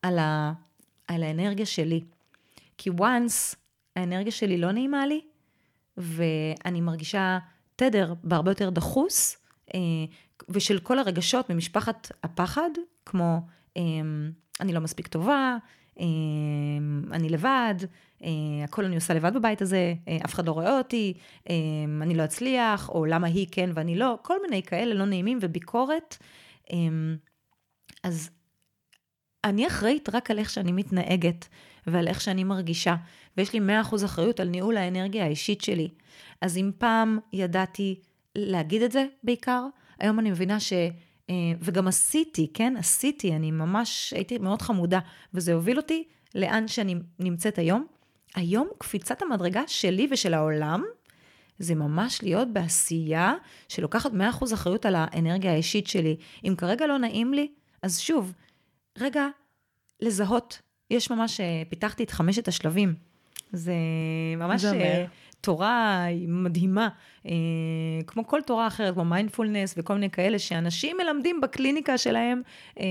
[0.02, 0.54] על, ה,
[1.08, 2.04] על האנרגיה שלי.
[2.78, 3.56] כי once
[3.96, 5.22] האנרגיה שלי לא נעימה לי,
[5.98, 7.40] ואני מרגישה
[7.76, 9.38] תדר בהרבה יותר דחוס,
[9.74, 9.80] אה,
[10.50, 12.70] ושל כל הרגשות ממשפחת הפחד,
[13.06, 13.42] כמו
[13.78, 14.32] אמ,
[14.62, 15.58] אני לא מספיק טובה,
[16.00, 17.76] אמ, אני לבד,
[18.24, 18.30] אה,
[18.64, 21.14] הכל אני עושה לבד בבית הזה, אה, אף אחד לא רואה אותי,
[22.02, 26.18] אני לא אצליח, או למה היא כן ואני לא, כל מיני כאלה לא נעימים וביקורת.
[28.04, 28.30] אז
[29.44, 31.48] אני אחראית רק על איך שאני מתנהגת
[31.88, 32.96] ועל איך שאני מרגישה,
[33.38, 35.90] ויש לי 100% אחריות על ניהול האנרגיה האישית שלי.
[36.42, 38.00] אז אם פעם ידעתי
[38.36, 39.66] להגיד את זה בעיקר,
[40.00, 40.74] היום אני מבינה ש...
[41.32, 42.74] אה, וגם עשיתי, כן?
[42.78, 45.00] עשיתי, אני ממש הייתי מאוד חמודה,
[45.34, 46.04] וזה הוביל אותי
[46.36, 47.86] לאן שאני נמצאת היום.
[48.36, 50.84] היום קפיצת המדרגה שלי ושל העולם,
[51.60, 53.34] זה ממש להיות בעשייה
[53.68, 56.16] שלוקחת 100% אחריות על האנרגיה האישית שלי.
[56.44, 57.48] אם כרגע לא נעים לי,
[57.82, 58.34] אז שוב,
[58.98, 59.28] רגע,
[60.02, 60.62] לזהות.
[60.90, 62.96] יש ממש, אה, פיתחתי את חמשת השלבים.
[63.54, 63.74] זה
[64.38, 65.06] ממש אה,
[65.42, 66.90] תורה מדהימה,
[67.26, 67.32] אה,
[68.08, 72.42] כמו כל תורה אחרת, כמו מיינדפולנס וכל מיני כאלה, שאנשים מלמדים בקליניקה שלהם,
[72.80, 72.86] אה,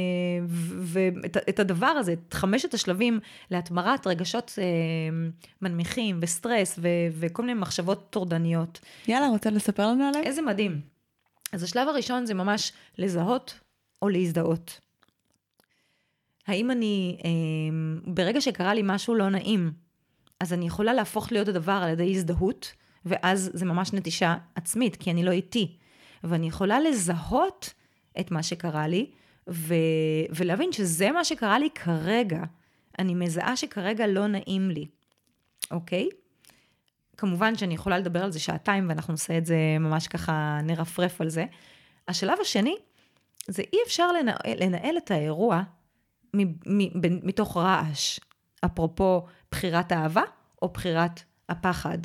[0.80, 4.64] ואת הדבר הזה, את חמשת השלבים להתמרת רגשות אה,
[5.62, 8.80] מנמיכים וסטרס ו, וכל מיני מחשבות טורדניות.
[9.08, 10.24] יאללה, רוצה לספר לנו עליהם?
[10.24, 10.80] איזה מדהים.
[11.52, 13.60] אז השלב הראשון זה ממש לזהות
[14.02, 14.80] או להזדהות.
[16.46, 17.18] האם אני,
[18.06, 19.72] ברגע שקרה לי משהו לא נעים,
[20.40, 22.72] אז אני יכולה להפוך להיות הדבר על ידי הזדהות,
[23.04, 25.76] ואז זה ממש נטישה עצמית, כי אני לא איתי.
[26.24, 27.74] ואני יכולה לזהות
[28.20, 29.10] את מה שקרה לי,
[29.48, 29.74] ו...
[30.30, 32.42] ולהבין שזה מה שקרה לי כרגע.
[32.98, 34.86] אני מזהה שכרגע לא נעים לי,
[35.70, 36.08] אוקיי?
[37.16, 41.28] כמובן שאני יכולה לדבר על זה שעתיים, ואנחנו נעשה את זה ממש ככה, נרפרף על
[41.28, 41.44] זה.
[42.08, 42.76] השלב השני,
[43.48, 45.62] זה אי אפשר לנהל, לנהל את האירוע
[47.22, 48.20] מתוך רעש.
[48.64, 50.22] אפרופו בחירת האהבה
[50.62, 51.98] או בחירת הפחד.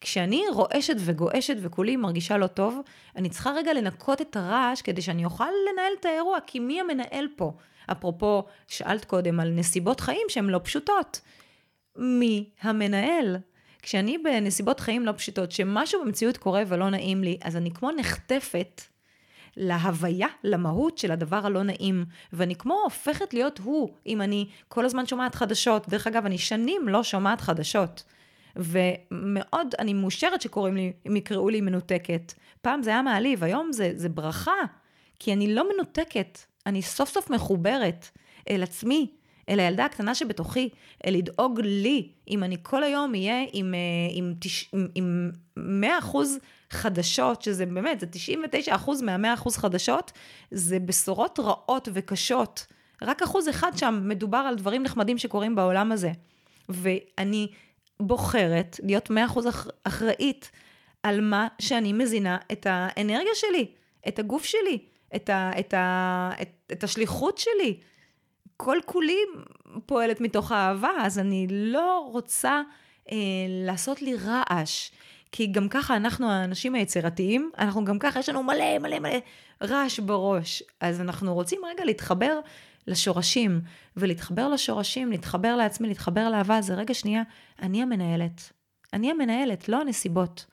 [0.00, 2.80] כשאני רועשת וגועשת וכולי מרגישה לא טוב,
[3.16, 7.28] אני צריכה רגע לנקות את הרעש כדי שאני אוכל לנהל את האירוע, כי מי המנהל
[7.36, 7.52] פה?
[7.92, 11.20] אפרופו, שאלת קודם על נסיבות חיים שהן לא פשוטות.
[11.96, 13.36] מי המנהל?
[13.82, 18.82] כשאני בנסיבות חיים לא פשוטות, שמשהו במציאות קורה ולא נעים לי, אז אני כמו נחטפת
[19.56, 25.06] להוויה, למהות של הדבר הלא נעים, ואני כמו הופכת להיות הוא, אם אני כל הזמן
[25.06, 25.88] שומעת חדשות.
[25.88, 28.04] דרך אגב, אני שנים לא שומעת חדשות.
[28.56, 32.32] ומאוד, אני מאושרת שקוראים לי, אם יקראו לי מנותקת.
[32.62, 34.52] פעם זה היה מעליב, היום זה, זה ברכה,
[35.18, 38.08] כי אני לא מנותקת, אני סוף סוף מחוברת
[38.50, 39.10] אל עצמי,
[39.48, 40.68] אל הילדה הקטנה שבתוכי,
[41.06, 43.78] אל לדאוג לי, אם אני כל היום אהיה עם, אה,
[44.12, 44.34] עם,
[44.72, 46.38] עם, עם 100 אחוז
[46.72, 50.12] חדשות, שזה באמת, זה 99 אחוז מה-100 אחוז חדשות,
[50.50, 52.66] זה בשורות רעות וקשות.
[53.02, 56.12] רק אחוז אחד שם מדובר על דברים נחמדים שקורים בעולם הזה.
[56.68, 57.48] ואני
[58.00, 59.46] בוחרת להיות 100 אחוז
[59.84, 60.50] אחראית
[61.02, 63.66] על מה שאני מזינה את האנרגיה שלי,
[64.08, 64.78] את הגוף שלי,
[65.16, 67.80] את, ה, את, ה, את, את השליחות שלי.
[68.56, 69.18] כל כולי
[69.86, 72.62] פועלת מתוך אהבה, אז אני לא רוצה
[73.12, 73.16] אה,
[73.48, 74.90] לעשות לי רעש.
[75.32, 79.18] כי גם ככה אנחנו האנשים היצירתיים, אנחנו גם ככה, יש לנו מלא מלא מלא
[79.62, 80.62] רעש בראש.
[80.80, 82.40] אז אנחנו רוצים רגע להתחבר
[82.86, 83.60] לשורשים,
[83.96, 87.22] ולהתחבר לשורשים, להתחבר לעצמי, להתחבר לאהבה, זה רגע שנייה,
[87.62, 88.52] אני המנהלת.
[88.92, 90.46] אני המנהלת, לא הנסיבות.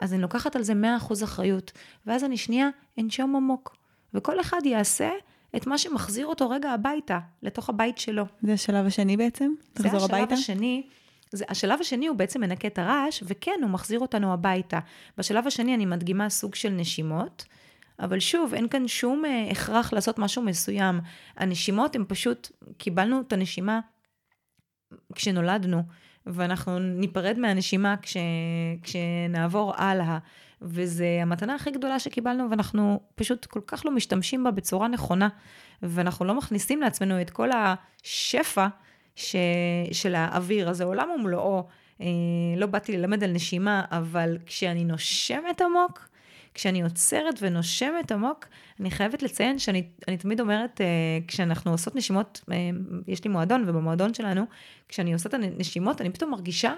[0.00, 0.72] אז אני לוקחת על זה
[1.10, 1.72] 100% אחריות,
[2.06, 2.68] ואז אני שנייה
[3.00, 3.76] אנשום עמוק.
[4.14, 5.10] וכל אחד יעשה
[5.56, 8.24] את מה שמחזיר אותו רגע הביתה, לתוך הבית שלו.
[8.42, 9.52] זה השלב השני בעצם?
[9.76, 9.98] הביתה?
[9.98, 10.86] זה השלב השני.
[11.32, 14.78] זה, השלב השני הוא בעצם מנקה את הרעש, וכן, הוא מחזיר אותנו הביתה.
[15.18, 17.44] בשלב השני אני מדגימה סוג של נשימות,
[18.00, 21.00] אבל שוב, אין כאן שום אה, הכרח לעשות משהו מסוים.
[21.36, 23.80] הנשימות הן פשוט, קיבלנו את הנשימה
[25.14, 25.82] כשנולדנו,
[26.26, 28.16] ואנחנו ניפרד מהנשימה כש,
[28.82, 30.18] כשנעבור הלאה.
[30.62, 35.28] וזו המתנה הכי גדולה שקיבלנו, ואנחנו פשוט כל כך לא משתמשים בה בצורה נכונה,
[35.82, 38.66] ואנחנו לא מכניסים לעצמנו את כל השפע
[39.18, 39.36] ש,
[39.92, 40.68] של האוויר.
[40.68, 41.66] הזה, עולם ומלואו.
[42.00, 42.06] אה,
[42.56, 46.08] לא באתי ללמד על נשימה, אבל כשאני נושמת עמוק,
[46.54, 48.46] כשאני עוצרת ונושמת עמוק,
[48.80, 49.82] אני חייבת לציין שאני
[50.18, 50.86] תמיד אומרת, אה,
[51.28, 52.56] כשאנחנו עושות נשימות, אה,
[53.06, 54.44] יש לי מועדון, ובמועדון שלנו,
[54.88, 56.74] כשאני עושה את הנשימות, אני פתאום מרגישה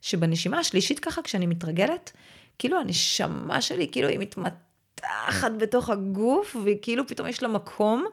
[0.00, 2.12] שבנשימה השלישית ככה, כשאני מתרגלת,
[2.58, 8.04] כאילו הנשמה שלי, כאילו היא מתמתחת בתוך הגוף, וכאילו פתאום יש לה מקום,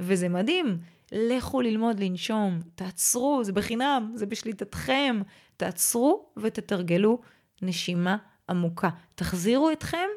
[0.00, 0.78] וזה מדהים.
[1.12, 5.20] לכו ללמוד לנשום, תעצרו, זה בחינם, זה בשליטתכם.
[5.56, 7.18] תעצרו ותתרגלו
[7.62, 8.16] נשימה
[8.48, 8.88] עמוקה.
[9.14, 10.08] תחזירו אתכם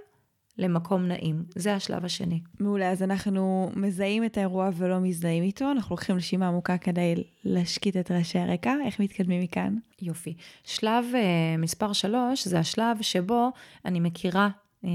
[0.57, 1.43] למקום נעים.
[1.55, 2.41] זה השלב השני.
[2.59, 7.97] מעולה, אז אנחנו מזהים את האירוע ולא מזדהים איתו, אנחנו לוקחים נשימה עמוקה כדי להשקיט
[7.97, 8.73] את רעשי הרקע.
[8.85, 9.77] איך מתקדמים מכאן?
[10.01, 10.33] יופי.
[10.63, 13.51] שלב uh, מספר שלוש זה השלב שבו
[13.85, 14.49] אני מכירה
[14.83, 14.87] uh,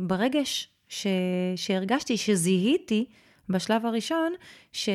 [0.00, 1.06] ברגש ש...
[1.56, 3.04] שהרגשתי, שזיהיתי
[3.48, 4.32] בשלב הראשון,
[4.72, 4.88] ש...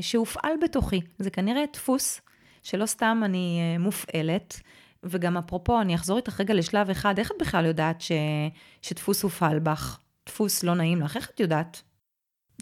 [0.00, 1.00] שהופעל בתוכי.
[1.18, 2.20] זה כנראה דפוס
[2.62, 4.60] שלא סתם אני uh, מופעלת.
[5.04, 8.12] וגם אפרופו, אני אחזור איתך רגע לשלב אחד, איך את בכלל יודעת ש...
[8.82, 9.98] שדפוס הופעל בך?
[10.26, 11.82] דפוס לא נעים לך, איך את יודעת?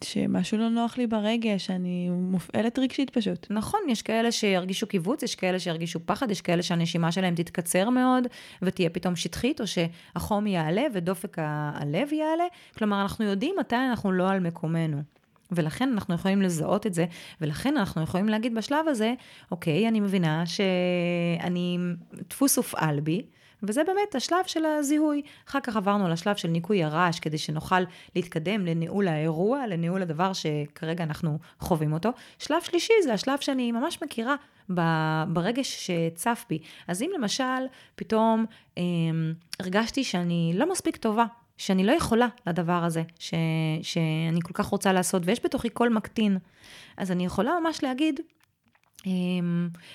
[0.05, 3.47] שמשהו לא נוח לי ברגש, שאני מופעלת רגשית פשוט.
[3.51, 8.27] נכון, יש כאלה שירגישו קיבוץ, יש כאלה שירגישו פחד, יש כאלה שהנשימה שלהם תתקצר מאוד
[8.63, 12.45] ותהיה פתאום שטחית, או שהחום יעלה ודופק הלב יעלה.
[12.79, 15.03] כלומר, אנחנו יודעים מתי אנחנו לא על מקומנו.
[15.53, 17.07] ולכן אנחנו יכולים לזהות את זה,
[17.41, 19.15] ולכן אנחנו יכולים להגיד בשלב הזה,
[19.51, 21.79] אוקיי, אני מבינה שאני,
[22.29, 23.23] דפוס הופעל בי,
[23.63, 25.23] וזה באמת השלב של הזיהוי.
[25.49, 27.81] אחר כך עברנו לשלב של ניקוי הרעש, כדי שנוכל
[28.17, 32.11] להתקדם לניהול האירוע, לניהול הדבר שכרגע אנחנו חווים אותו.
[32.39, 34.35] שלב שלישי זה השלב שאני ממש מכירה
[35.29, 36.59] ברגש שצף בי.
[36.89, 38.47] אז אם למשל, פתאום
[38.79, 38.83] אה,
[39.61, 41.25] הרגשתי שאני לא מספיק טובה
[41.57, 43.35] שאני לא יכולה לדבר הזה, ש,
[43.83, 46.39] שאני כל כך רוצה לעשות, ויש בתוכי קול מקטין.
[46.97, 48.21] אז אני יכולה ממש להגיד,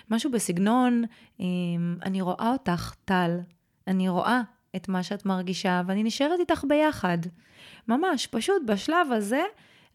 [0.10, 1.04] משהו בסגנון,
[1.40, 3.40] אמ, אני רואה אותך, טל,
[3.88, 4.42] אני רואה
[4.76, 7.18] את מה שאת מרגישה, ואני נשארת איתך ביחד.
[7.88, 9.44] ממש, פשוט בשלב הזה,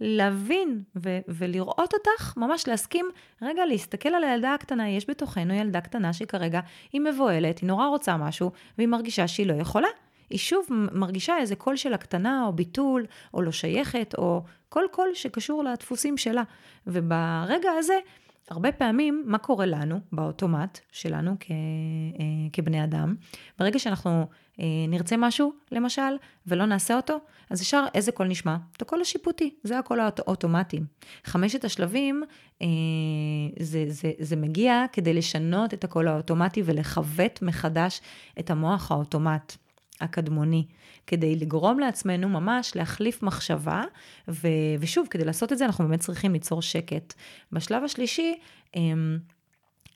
[0.00, 3.06] להבין ו- ולראות אותך, ממש להסכים,
[3.42, 6.60] רגע, להסתכל על הילדה הקטנה, יש בתוכנו ילדה קטנה שכרגע
[6.92, 9.88] היא מבוהלת, היא נורא רוצה משהו, והיא מרגישה שהיא לא יכולה.
[10.30, 15.08] היא שוב מרגישה איזה קול של הקטנה, או ביטול, או לא שייכת, או כל קול
[15.14, 16.42] שקשור לדפוסים שלה.
[16.86, 17.94] וברגע הזה,
[18.50, 23.14] הרבה פעמים, מה קורה לנו, באוטומט שלנו כ, אה, כבני אדם?
[23.58, 24.26] ברגע שאנחנו
[24.60, 26.12] אה, נרצה משהו, למשל,
[26.46, 27.18] ולא נעשה אותו,
[27.50, 28.56] אז ישר איזה קול נשמע?
[28.76, 30.80] את הקול השיפוטי, זה הקול האוטומטי.
[31.24, 32.22] חמשת השלבים,
[32.62, 32.66] אה,
[33.60, 38.00] זה, זה, זה מגיע כדי לשנות את הקול האוטומטי ולחווט מחדש
[38.38, 39.56] את המוח האוטומט.
[40.00, 40.66] הקדמוני,
[41.10, 43.84] כדי לגרום לעצמנו ממש להחליף מחשבה,
[44.28, 44.48] ו,
[44.80, 47.14] ושוב, כדי לעשות את זה אנחנו באמת צריכים ליצור שקט.
[47.52, 48.38] בשלב השלישי,
[48.76, 49.18] אמ,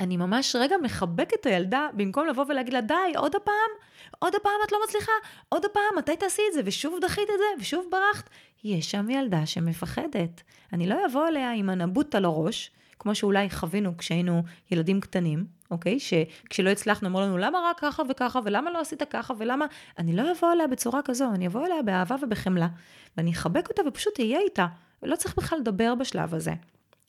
[0.01, 3.71] אני ממש רגע מחבקת את הילדה, במקום לבוא ולהגיד לה, די, עוד הפעם,
[4.19, 5.13] עוד הפעם את לא מצליחה,
[5.49, 6.61] עוד הפעם, מתי תעשי את זה?
[6.65, 8.31] ושוב דחית את זה, ושוב ברחת.
[8.65, 10.43] יש שם ילדה שמפחדת.
[10.73, 15.99] אני לא אבוא אליה עם הנבוט על הראש, כמו שאולי חווינו כשהיינו ילדים קטנים, אוקיי?
[16.01, 19.67] שכשלא הצלחנו, אמרו לנו, למה רק ככה וככה, ולמה לא עשית ככה, ולמה...
[19.99, 22.69] אני לא אבוא אליה בצורה כזו, אני אבוא אליה באהבה ובחמלה,
[23.17, 24.67] ואני אחבק אותה ופשוט אהיה איתה.
[25.03, 26.53] לא צריך בכלל לדבר בשלב הזה,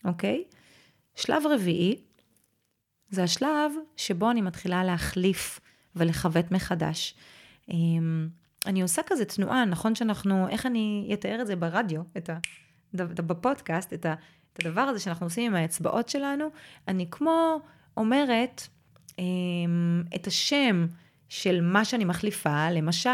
[0.05, 0.43] אוקיי?
[1.15, 2.01] שלב רביעי,
[3.09, 5.59] זה השלב שבו אני מתחילה להחליף
[5.95, 7.15] ולכבט מחדש.
[7.69, 8.27] אמ,
[8.65, 12.37] אני עושה כזה תנועה, נכון שאנחנו, איך אני אתאר את זה ברדיו, את ה,
[12.95, 14.13] בפודקאסט, את, ה,
[14.57, 16.45] את הדבר הזה שאנחנו עושים עם האצבעות שלנו,
[16.87, 17.59] אני כמו
[17.97, 18.67] אומרת
[19.19, 20.87] אמ, את השם
[21.29, 23.09] של מה שאני מחליפה, למשל,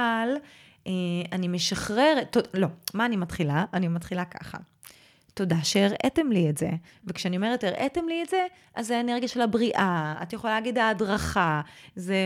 [0.88, 0.91] אה,
[1.32, 3.65] אני משחררת, לא, מה אני מתחילה?
[3.73, 4.58] אני מתחילה ככה.
[5.34, 6.69] תודה שהראיתם לי את זה.
[7.06, 11.62] וכשאני אומרת הראיתם לי את זה, אז זה האנרגיה של הבריאה, את יכולה להגיד ההדרכה,
[11.95, 12.25] זה,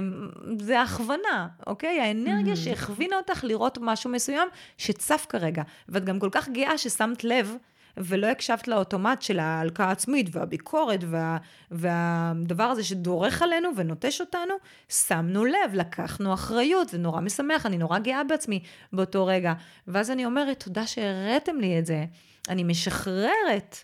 [0.60, 2.02] זה הכוונה, אוקיי?
[2.02, 2.58] האנרגיה mm.
[2.58, 4.48] שהכווינה אותך לראות משהו מסוים
[4.78, 5.64] שצף כרגע.
[5.90, 7.56] ואת גם כל כך גאה ששמת לב.
[7.98, 11.38] ולא הקשבת לאוטומט של ההלקאה העצמית והביקורת וה,
[11.72, 14.54] והדבר הזה שדורך עלינו ונוטש אותנו,
[14.90, 19.54] שמנו לב, לקחנו אחריות, זה נורא משמח, אני נורא גאה בעצמי באותו רגע.
[19.88, 22.06] ואז אני אומרת, תודה שהראיתם לי את זה.
[22.50, 23.78] אני משחררת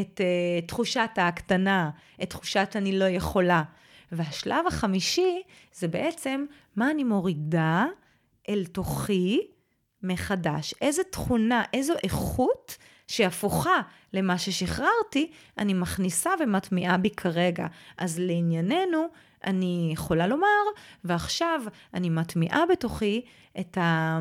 [0.00, 1.90] את uh, תחושת ההקטנה,
[2.22, 3.62] את תחושת אני לא יכולה.
[4.12, 5.42] והשלב החמישי
[5.74, 6.44] זה בעצם
[6.76, 7.86] מה אני מורידה
[8.48, 9.40] אל תוכי
[10.02, 10.74] מחדש.
[10.80, 12.76] איזה תכונה, איזו איכות
[13.08, 13.80] שהפוכה
[14.12, 17.66] למה ששחררתי, אני מכניסה ומטמיעה בי כרגע.
[17.98, 19.06] אז לענייננו,
[19.44, 20.62] אני יכולה לומר,
[21.04, 21.62] ועכשיו
[21.94, 23.24] אני מטמיעה בתוכי
[23.60, 24.18] את ה...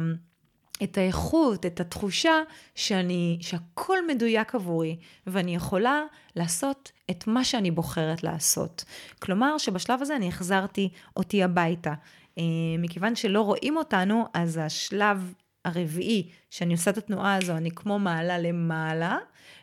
[0.84, 2.42] את האיכות, את התחושה
[2.76, 6.02] שאני, שהכל מדויק עבורי, ואני יכולה
[6.36, 8.84] לעשות את מה שאני בוחרת לעשות.
[9.20, 11.94] כלומר, שבשלב הזה אני החזרתי אותי הביתה.
[12.38, 12.44] אה,
[12.80, 15.34] מכיוון שלא רואים אותנו, אז השלב
[15.66, 19.18] הרביעי, שאני עושה את התנועה הזו, אני כמו מעלה למעלה,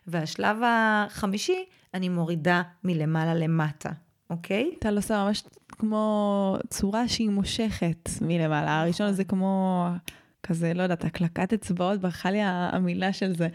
[0.06, 3.90] והשלב החמישי, אני מורידה מלמעלה למטה,
[4.30, 4.70] אוקיי?
[4.80, 8.80] טל עושה ממש כמו צורה שהיא מושכת מלמעלה.
[8.80, 9.86] הראשון זה כמו
[10.50, 13.48] כזה, לא יודעת, הקלקת אצבעות, ברכה לי המילה של זה,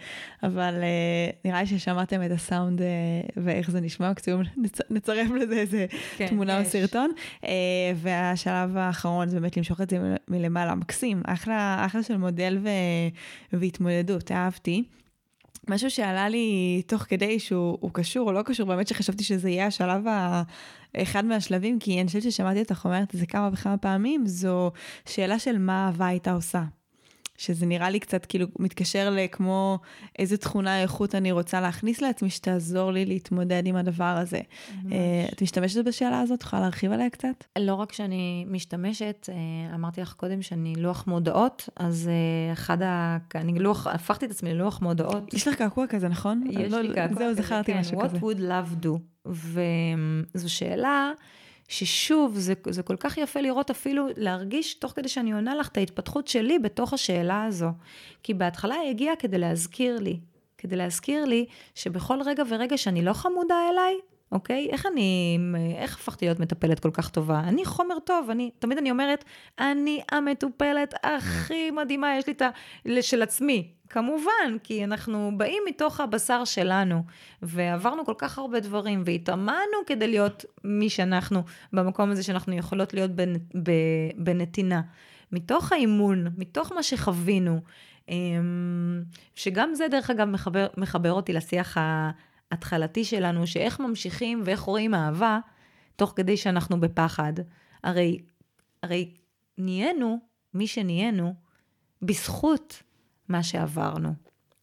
[0.43, 2.83] אבל uh, נראה לי ששמעתם את הסאונד uh,
[3.37, 5.85] ואיך זה נשמע, מקסימום נצ, נצרף לזה איזה
[6.17, 6.65] כן, תמונה יש.
[6.65, 7.11] או סרטון.
[7.41, 7.47] Uh,
[7.95, 12.69] והשלב האחרון זה באמת למשוך את זה מלמעלה, מקסים, אחלה, אחלה של מודל ו,
[13.53, 14.83] והתמודדות, אהבתי.
[15.69, 20.07] משהו שעלה לי תוך כדי שהוא קשור או לא קשור, באמת שחשבתי שזה יהיה השלב
[20.07, 20.43] ה...
[20.97, 24.71] אחד מהשלבים, כי אני חושבת ששמעתי אותך אומרת את זה כמה וכמה פעמים, זו
[25.05, 26.63] שאלה של מה אהבה הייתה עושה.
[27.37, 29.79] שזה נראה לי קצת כאילו מתקשר לכמו
[30.19, 34.39] איזה תכונה, איכות אני רוצה להכניס לעצמי, שתעזור לי להתמודד עם הדבר הזה.
[34.83, 34.93] ממש.
[34.93, 36.39] אה, את משתמשת בשאלה הזאת?
[36.39, 37.43] תוכל להרחיב עליה קצת?
[37.59, 43.17] לא רק שאני משתמשת, אה, אמרתי לך קודם שאני לוח מודעות, אז אה, אחד ה...
[43.35, 45.33] אני לוח, הפכתי את עצמי ללוח מודעות.
[45.33, 46.43] יש לך קעקוע כזה, נכון?
[46.49, 48.17] יש לא, לי קעקוע כזה, זהו, זכרתי כן, משהו כזה.
[48.17, 48.99] What would love do?
[49.25, 51.11] וזו שאלה...
[51.67, 55.77] ששוב, זה, זה כל כך יפה לראות אפילו, להרגיש תוך כדי שאני עונה לך את
[55.77, 57.69] ההתפתחות שלי בתוך השאלה הזו.
[58.23, 60.19] כי בהתחלה היא הגיעה כדי להזכיר לי,
[60.57, 63.95] כדי להזכיר לי שבכל רגע ורגע שאני לא חמודה אליי,
[64.35, 64.67] אוקיי?
[64.71, 65.39] איך אני,
[65.77, 67.39] איך הפכתי להיות מטפלת כל כך טובה?
[67.39, 69.25] אני חומר טוב, אני, תמיד אני אומרת,
[69.59, 72.49] אני המטופלת הכי מדהימה, יש לי את ה...
[73.01, 73.71] של עצמי.
[73.89, 77.03] כמובן, כי אנחנו באים מתוך הבשר שלנו,
[77.41, 81.43] ועברנו כל כך הרבה דברים, והתאמנו כדי להיות מי שאנחנו,
[81.73, 83.11] במקום הזה שאנחנו יכולות להיות
[84.15, 84.81] בנתינה.
[85.31, 87.61] מתוך האימון, מתוך מה שחווינו,
[88.09, 89.03] אמ,
[89.35, 91.77] שגם זה דרך אגב מחבר, מחבר אותי לשיח
[92.55, 95.39] ההתחלתי שלנו, שאיך ממשיכים ואיך רואים אהבה,
[95.95, 97.33] תוך כדי שאנחנו בפחד.
[97.83, 98.19] הרי,
[98.83, 99.13] הרי
[99.57, 100.19] נהיינו,
[100.53, 101.33] מי שנהיינו,
[102.01, 102.83] בזכות
[103.29, 104.13] מה שעברנו.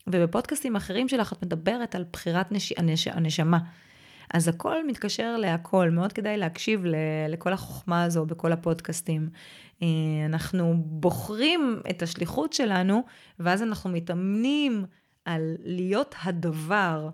[0.07, 2.73] ובפודקאסטים אחרים שלך את מדברת על בחירת נש...
[2.77, 3.09] הנש...
[3.09, 3.59] הנשמה.
[4.35, 6.95] אז הכל מתקשר להכל, מאוד כדאי להקשיב ל...
[7.29, 9.29] לכל החוכמה הזו בכל הפודקאסטים.
[9.83, 9.87] אה,
[10.27, 13.03] אנחנו בוחרים את השליחות שלנו,
[13.39, 14.85] ואז אנחנו מתאמנים
[15.25, 17.11] על להיות הדבר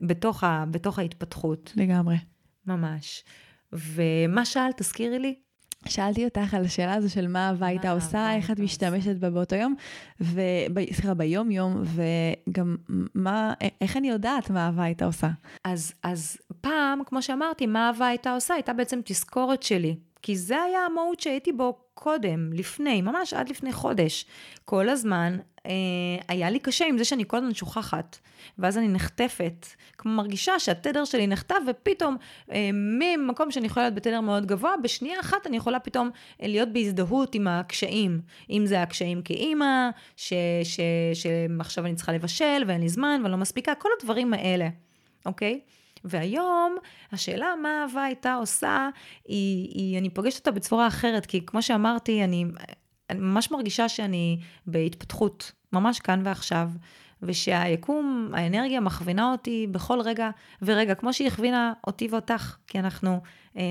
[0.00, 0.64] בתוך, ה...
[0.70, 1.72] בתוך ההתפתחות.
[1.76, 2.16] לגמרי.
[2.66, 3.24] ממש.
[3.72, 5.34] ומה שאלת, תזכירי לי?
[5.88, 9.56] שאלתי אותך על השאלה הזו של מה אהבה הייתה עושה, איך את משתמשת בה באותו
[9.56, 9.74] יום,
[10.92, 12.76] סליחה, ביום יום, וגם
[13.14, 15.28] מה, איך אני יודעת מה אהבה הייתה עושה.
[15.64, 19.96] אז, אז פעם, כמו שאמרתי, מה אהבה הייתה עושה, הייתה בעצם תזכורת שלי.
[20.22, 24.26] כי זה היה המהות שהייתי בו קודם, לפני, ממש עד לפני חודש.
[24.64, 25.55] כל הזמן אה,
[26.28, 28.18] היה לי קשה עם זה שאני כל הזמן שוכחת,
[28.58, 29.66] ואז אני נחטפת,
[29.98, 32.16] כמו מרגישה שהתדר שלי נחטף, ופתאום
[32.52, 36.10] אה, ממקום שאני יכולה להיות בתדר מאוד גבוה, בשנייה אחת אני יכולה פתאום
[36.42, 38.20] אה, להיות בהזדהות עם הקשיים.
[38.50, 43.88] אם זה הקשיים כאימא, שעכשיו אני צריכה לבשל ואין לי זמן ואני לא מספיקה, כל
[44.00, 44.68] הדברים האלה,
[45.26, 45.60] אוקיי?
[46.04, 46.76] והיום,
[47.12, 48.88] השאלה מה אהבה הייתה עושה,
[49.28, 52.44] היא, היא, אני פוגשת אותה בצורה אחרת, כי כמו שאמרתי, אני,
[53.10, 56.70] אני ממש מרגישה שאני בהתפתחות, ממש כאן ועכשיו,
[57.22, 60.30] ושהיקום, האנרגיה מכווינה אותי בכל רגע
[60.62, 63.20] ורגע, כמו שהיא הכווינה אותי ואותך, כי אנחנו,
[63.56, 63.62] אה,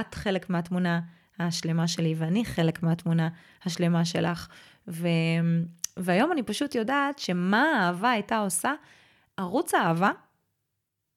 [0.00, 1.00] את חלק מהתמונה
[1.38, 3.28] השלמה שלי, ואני חלק מהתמונה
[3.64, 4.48] השלמה שלך.
[4.88, 5.08] ו,
[5.96, 8.72] והיום אני פשוט יודעת שמה האהבה הייתה עושה,
[9.36, 10.10] ערוץ האהבה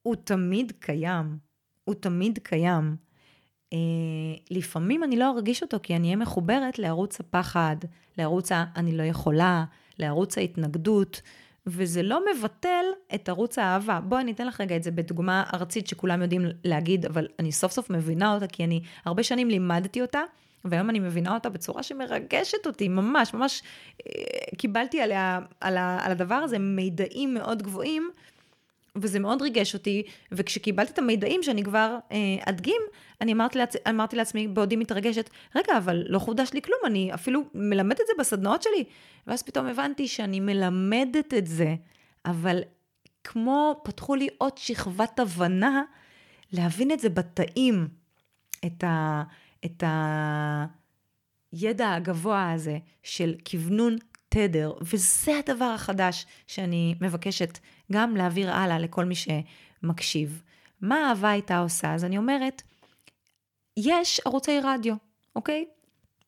[0.02, 1.38] הוא תמיד קיים.
[1.84, 2.96] הוא תמיד קיים.
[3.72, 3.78] אה,
[4.50, 7.76] לפעמים אני לא ארגיש אותו כי אני אהיה מחוברת לערוץ הפחד,
[8.18, 9.64] לערוץ ה"אני לא יכולה",
[9.98, 11.22] לערוץ ההתנגדות,
[11.66, 14.00] וזה לא מבטל את ערוץ האהבה.
[14.00, 17.72] בואי אני אתן לך רגע את זה בדוגמה ארצית שכולם יודעים להגיד, אבל אני סוף
[17.72, 20.20] סוף מבינה אותה, כי אני הרבה שנים לימדתי אותה.
[20.64, 23.62] והיום אני מבינה אותה בצורה שמרגשת אותי, ממש, ממש
[24.06, 24.12] אה,
[24.56, 28.10] קיבלתי עליה, על, על הדבר הזה מידעים מאוד גבוהים,
[28.96, 32.82] וזה מאוד ריגש אותי, וכשקיבלתי את המידעים שאני כבר אה, אדגים,
[33.20, 33.76] אני אמרתי, לעצ...
[33.88, 38.12] אמרתי לעצמי בעודי מתרגשת, רגע, אבל לא חודש לי כלום, אני אפילו מלמדת את זה
[38.18, 38.84] בסדנאות שלי.
[39.26, 41.74] ואז פתאום הבנתי שאני מלמדת את זה,
[42.24, 42.60] אבל
[43.24, 45.82] כמו פתחו לי עוד שכבת הבנה,
[46.52, 47.88] להבין את זה בתאים,
[48.66, 49.22] את, ה...
[49.64, 49.84] את
[51.52, 53.96] הידע הגבוה הזה של כוונון
[54.32, 57.58] תדר, וזה הדבר החדש שאני מבקשת
[57.92, 60.42] גם להעביר הלאה לכל מי שמקשיב.
[60.80, 61.94] מה אהבה הייתה עושה?
[61.94, 62.62] אז אני אומרת,
[63.76, 64.94] יש ערוצי רדיו,
[65.36, 65.64] אוקיי?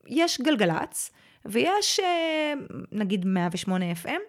[0.07, 1.11] יש גלגלצ,
[1.44, 2.53] ויש אה,
[2.92, 4.20] נגיד 108 FM,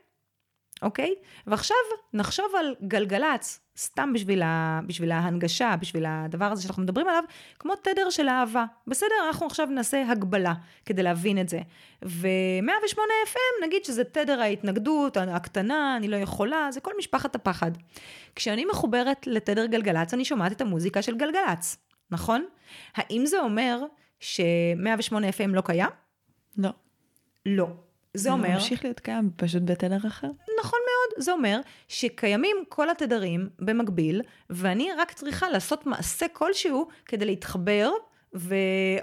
[0.82, 1.16] אוקיי?
[1.48, 1.78] ועכשיו
[2.14, 7.24] נחשוב על גלגלצ, סתם בשביל, ה, בשביל ההנגשה, בשביל הדבר הזה שאנחנו מדברים עליו,
[7.60, 8.66] כמו תדר של אהבה.
[8.88, 10.54] בסדר, אנחנו עכשיו נעשה הגבלה
[10.86, 11.60] כדי להבין את זה.
[12.06, 12.98] ו-108
[13.28, 17.72] FM, נגיד שזה תדר ההתנגדות, הקטנה, אני לא יכולה, זה כל משפחת הפחד.
[18.36, 21.78] כשאני מחוברת לתדר גלגלצ, אני שומעת את המוזיקה של גלגלצ,
[22.12, 22.46] נכון?
[22.96, 23.80] האם זה אומר
[24.20, 25.90] ש-108 FM לא קיים?
[26.58, 26.70] לא.
[27.46, 27.68] לא.
[28.14, 28.48] זה אומר...
[28.48, 30.28] זה ממשיך להיות קיים, פשוט בתדר אחר.
[30.60, 31.24] נכון מאוד.
[31.24, 37.92] זה אומר שקיימים כל התדרים במקביל, ואני רק צריכה לעשות מעשה כלשהו כדי להתחבר,
[38.36, 38.56] ו...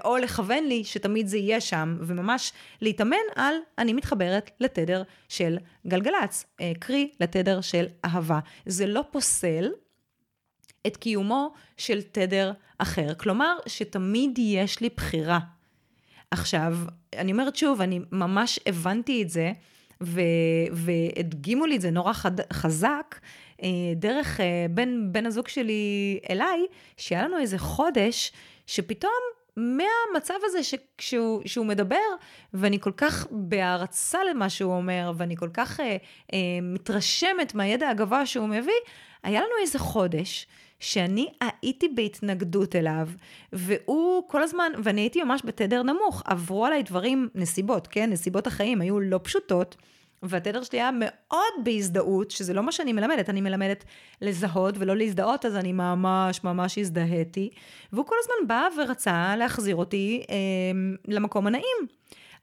[0.05, 5.57] או לכוון לי שתמיד זה יהיה שם, וממש להתאמן על אני מתחברת לתדר של
[5.87, 8.39] גלגלצ, אה, קרי לתדר של אהבה.
[8.65, 9.71] זה לא פוסל
[10.87, 13.13] את קיומו של תדר אחר.
[13.13, 15.39] כלומר, שתמיד יש לי בחירה.
[16.31, 16.77] עכשיו,
[17.17, 19.51] אני אומרת שוב, אני ממש הבנתי את זה,
[20.03, 20.21] ו,
[20.71, 23.19] והדגימו לי את זה נורא חד, חזק,
[23.63, 26.65] אה, דרך אה, בן, בן הזוג שלי אליי,
[26.97, 28.31] שהיה לנו איזה חודש,
[28.67, 29.11] שפתאום
[29.57, 31.97] מהמצב הזה שכשהוא, שהוא מדבר,
[32.53, 35.97] ואני כל כך בהערצה למה שהוא אומר, ואני כל כך אה,
[36.33, 38.73] אה, מתרשמת מהידע הגבוה שהוא מביא,
[39.23, 40.47] היה לנו איזה חודש
[40.81, 41.27] שאני
[41.61, 43.09] הייתי בהתנגדות אליו,
[43.53, 48.09] והוא כל הזמן, ואני הייתי ממש בתדר נמוך, עברו עליי דברים, נסיבות, כן?
[48.09, 49.75] נסיבות החיים היו לא פשוטות.
[50.23, 53.83] והתדר שלי היה מאוד בהזדהות, שזה לא מה שאני מלמדת, אני מלמדת
[54.21, 57.49] לזהות ולא להזדהות, אז אני ממש ממש הזדהיתי.
[57.93, 60.35] והוא כל הזמן בא ורצה להחזיר אותי אה,
[61.07, 61.77] למקום הנעים.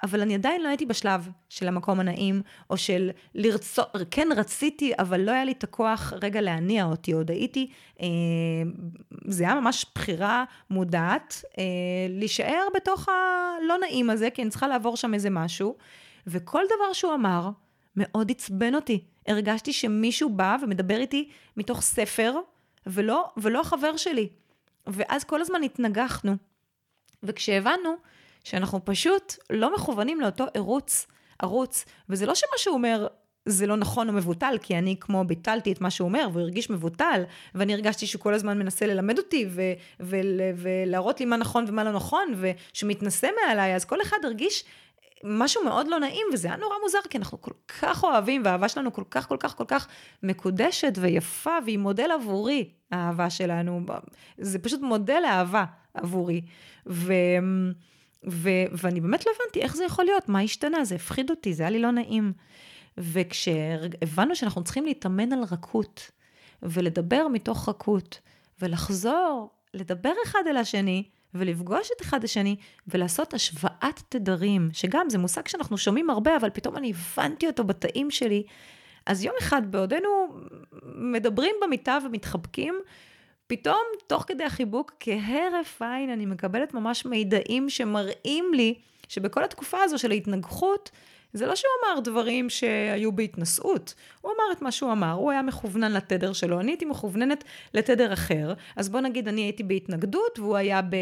[0.02, 5.20] אבל אני עדיין לא הייתי בשלב של המקום הנעים, או של לרצות, כן רציתי, אבל
[5.20, 7.70] לא היה לי את הכוח רגע להניע אותי, עוד הייתי,
[8.00, 8.06] אה,
[9.24, 11.64] זה היה ממש בחירה מודעת, אה,
[12.08, 15.76] להישאר בתוך הלא נעים הזה, כי אני צריכה לעבור שם איזה משהו,
[16.26, 17.50] וכל דבר שהוא אמר,
[17.96, 19.04] מאוד עצבן אותי.
[19.26, 22.34] הרגשתי שמישהו בא ומדבר איתי מתוך ספר,
[22.86, 24.28] ולא, ולא החבר שלי.
[24.86, 26.36] ואז כל הזמן התנגחנו.
[27.22, 27.96] וכשהבנו
[28.48, 31.06] שאנחנו פשוט לא מכוונים לאותו ערוץ,
[31.38, 33.06] ערוץ, וזה לא שמה שהוא אומר
[33.46, 36.70] זה לא נכון או מבוטל, כי אני כמו ביטלתי את מה שהוא אומר, והוא הרגיש
[36.70, 37.22] מבוטל,
[37.54, 41.84] ואני הרגשתי שהוא כל הזמן מנסה ללמד אותי, ו- ו- ולהראות לי מה נכון ומה
[41.84, 44.64] לא נכון, ושמתנשא מעליי, אז כל אחד הרגיש
[45.24, 48.92] משהו מאוד לא נעים, וזה היה נורא מוזר, כי אנחנו כל כך אוהבים, והאהבה שלנו
[48.92, 49.88] כל כך, כל כך, כל כך
[50.22, 53.80] מקודשת ויפה, והיא מודל עבורי, האהבה שלנו.
[54.38, 56.40] זה פשוט מודל אהבה עבורי.
[56.86, 57.12] ו...
[58.26, 61.62] ו- ואני באמת לא הבנתי איך זה יכול להיות, מה השתנה, זה הפחיד אותי, זה
[61.62, 62.32] היה לי לא נעים.
[62.98, 66.10] וכשהבנו שאנחנו צריכים להתאמן על רכות,
[66.62, 68.20] ולדבר מתוך רכות,
[68.62, 71.04] ולחזור, לדבר אחד אל השני,
[71.34, 72.56] ולפגוש את אחד השני
[72.86, 78.10] ולעשות השוואת תדרים, שגם זה מושג שאנחנו שומעים הרבה, אבל פתאום אני הבנתי אותו בתאים
[78.10, 78.42] שלי.
[79.06, 80.08] אז יום אחד, בעודנו
[80.94, 82.74] מדברים במיטה ומתחבקים,
[83.48, 88.74] פתאום, תוך כדי החיבוק, כהרף עין, אני מקבלת ממש מידעים שמראים לי
[89.08, 90.90] שבכל התקופה הזו של ההתנגחות,
[91.32, 95.42] זה לא שהוא אמר דברים שהיו בהתנשאות, הוא אמר את מה שהוא אמר, הוא היה
[95.42, 97.44] מכוונן לתדר שלו, אני הייתי מכווננת
[97.74, 100.96] לתדר אחר, אז בוא נגיד אני הייתי בהתנגדות והוא היה ב...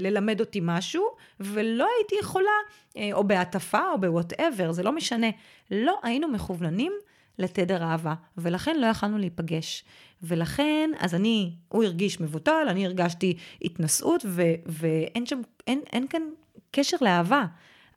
[0.00, 1.04] ללמד אותי משהו,
[1.40, 2.50] ולא הייתי יכולה,
[2.96, 5.28] אה, או בהטפה או בוואטאבר, זה לא משנה,
[5.70, 6.92] לא היינו מכווננים
[7.38, 9.84] לתדר אהבה, ולכן לא יכלנו להיפגש.
[10.22, 16.22] ולכן, אז אני, הוא הרגיש מבוטל, אני הרגשתי התנשאות, ו, ואין שם, אין, אין כאן
[16.70, 17.46] קשר לאהבה.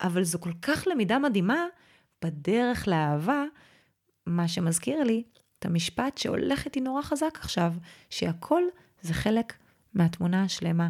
[0.02, 1.66] אבל זו כל כך למידה מדהימה
[2.22, 3.44] בדרך לאהבה,
[4.26, 5.24] מה שמזכיר לי
[5.60, 7.74] את המשפט שהולך איתי נורא חזק עכשיו,
[8.10, 8.64] שהכל
[9.02, 9.54] זה חלק
[9.94, 10.90] מהתמונה השלמה.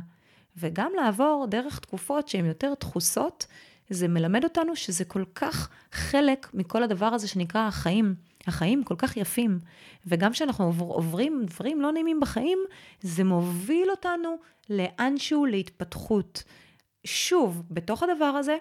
[0.58, 3.46] וגם לעבור דרך תקופות שהן יותר דחוסות,
[3.90, 8.16] זה מלמד אותנו שזה כל כך חלק מכל הדבר הזה שנקרא החיים.
[8.48, 9.60] החיים כל כך יפים,
[10.06, 12.60] וגם כשאנחנו עוברים דברים לא נעימים בחיים,
[13.02, 14.36] זה מוביל אותנו
[14.70, 16.44] לאנשהו להתפתחות.
[17.06, 18.58] שוב, בתוך הדבר הזה,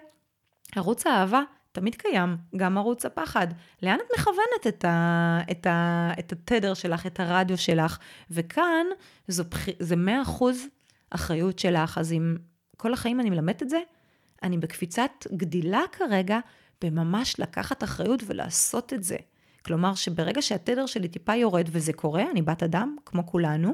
[0.75, 3.47] ערוץ האהבה תמיד קיים, גם ערוץ הפחד.
[3.83, 7.97] לאן את מכוונת את, ה, את, ה, את התדר שלך, את הרדיו שלך?
[8.31, 8.85] וכאן
[9.27, 9.43] זו,
[9.79, 9.95] זה
[10.39, 10.43] 100%
[11.09, 12.35] אחריות שלך, אז אם
[12.77, 13.79] כל החיים אני מלמדת את זה,
[14.43, 16.39] אני בקפיצת גדילה כרגע,
[16.81, 19.17] בממש לקחת אחריות ולעשות את זה.
[19.67, 23.73] כלומר, שברגע שהתדר שלי טיפה יורד, וזה קורה, אני בת אדם, כמו כולנו,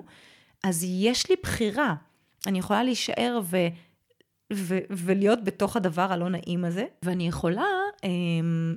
[0.63, 1.95] אז יש לי בחירה.
[2.47, 3.57] אני יכולה להישאר ו...
[4.53, 7.65] ו- ולהיות בתוך הדבר הלא נעים הזה, ואני יכולה
[8.03, 8.09] אה,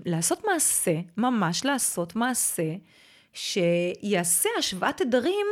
[0.05, 2.75] לעשות מעשה, ממש לעשות מעשה,
[3.33, 5.47] שיעשה השוואת תדרים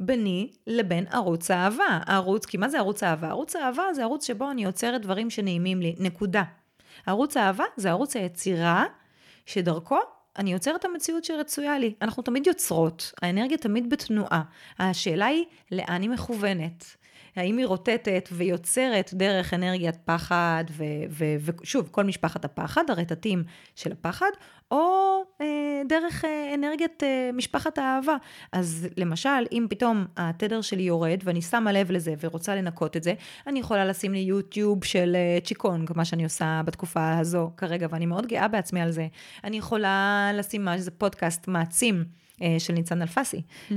[0.00, 1.98] ביני לבין ערוץ האהבה.
[2.06, 3.28] הערוץ, כי מה זה ערוץ האהבה?
[3.28, 6.42] ערוץ האהבה זה ערוץ שבו אני יוצרת דברים שנעימים לי, נקודה.
[7.06, 8.84] ערוץ האהבה זה ערוץ היצירה,
[9.46, 9.98] שדרכו
[10.40, 11.94] אני יוצרת את המציאות שרצויה לי.
[12.02, 14.42] אנחנו תמיד יוצרות, האנרגיה תמיד בתנועה.
[14.78, 16.84] השאלה היא, לאן היא מכוונת?
[17.36, 20.64] האם היא רוטטת ויוצרת דרך אנרגיית פחד,
[21.62, 24.30] ושוב, כל משפחת הפחד, הרטטים של הפחד,
[24.70, 25.00] או
[25.40, 28.16] אה, דרך אה, אנרגיית אה, משפחת האהבה.
[28.52, 33.14] אז למשל, אם פתאום התדר שלי יורד ואני שמה לב לזה ורוצה לנקות את זה,
[33.46, 38.06] אני יכולה לשים לי יוטיוב של אה, צ'יקונג, מה שאני עושה בתקופה הזו כרגע, ואני
[38.06, 39.06] מאוד גאה בעצמי על זה.
[39.44, 42.04] אני יכולה לשים איזה פודקאסט מעצים.
[42.42, 43.74] אה, של ניצן אלפסי mm-hmm.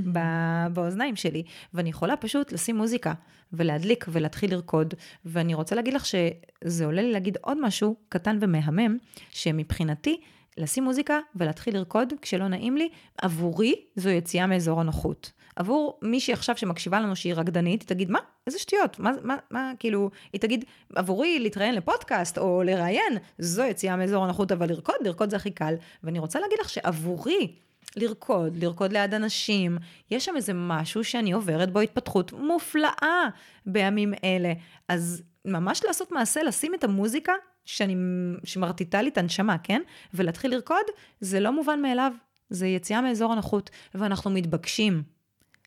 [0.74, 3.14] באוזניים שלי, ואני יכולה פשוט לשים מוזיקה
[3.54, 4.94] ולהדליק ולהתחיל לרקוד,
[5.26, 8.98] ואני רוצה להגיד לך שזה עולה לי להגיד עוד משהו קטן ומהמם,
[9.30, 10.22] שמבחינתי,
[10.58, 12.90] לשים מוזיקה ולהתחיל לרקוד כשלא נעים לי,
[13.22, 15.32] עבורי זו יציאה מאזור הנוחות.
[15.56, 18.20] עבור מישהי עכשיו שמקשיבה לנו שהיא רקדנית, היא תגיד, מה?
[18.48, 19.00] איזה שטויות?
[19.00, 24.52] מה, מה, מה, כאילו, היא תגיד, עבורי להתראיין לפודקאסט או לראיין, זו יציאה מאזור הנוחות,
[24.52, 25.76] אבל לרקוד, לרקוד זה הכי קל.
[26.04, 27.56] ואני רוצה להגיד לך שעבורי,
[27.96, 29.78] לרקוד, לרקוד ליד אנשים.
[30.12, 33.28] יש שם איזה משהו שאני עוברת בו התפתחות מופלאה
[33.66, 34.54] בימים אלה.
[34.88, 37.34] אז ממש לעשות מעשה, לשים את המוזיקה
[37.66, 37.96] שאני,
[38.44, 39.82] שמרטיטה לי את הנשמה, כן?
[40.14, 40.86] ולהתחיל לרקוד,
[41.20, 42.12] זה לא מובן מאליו.
[42.50, 45.04] זה יציאה מאזור הנוחות, ואנחנו מתבקשים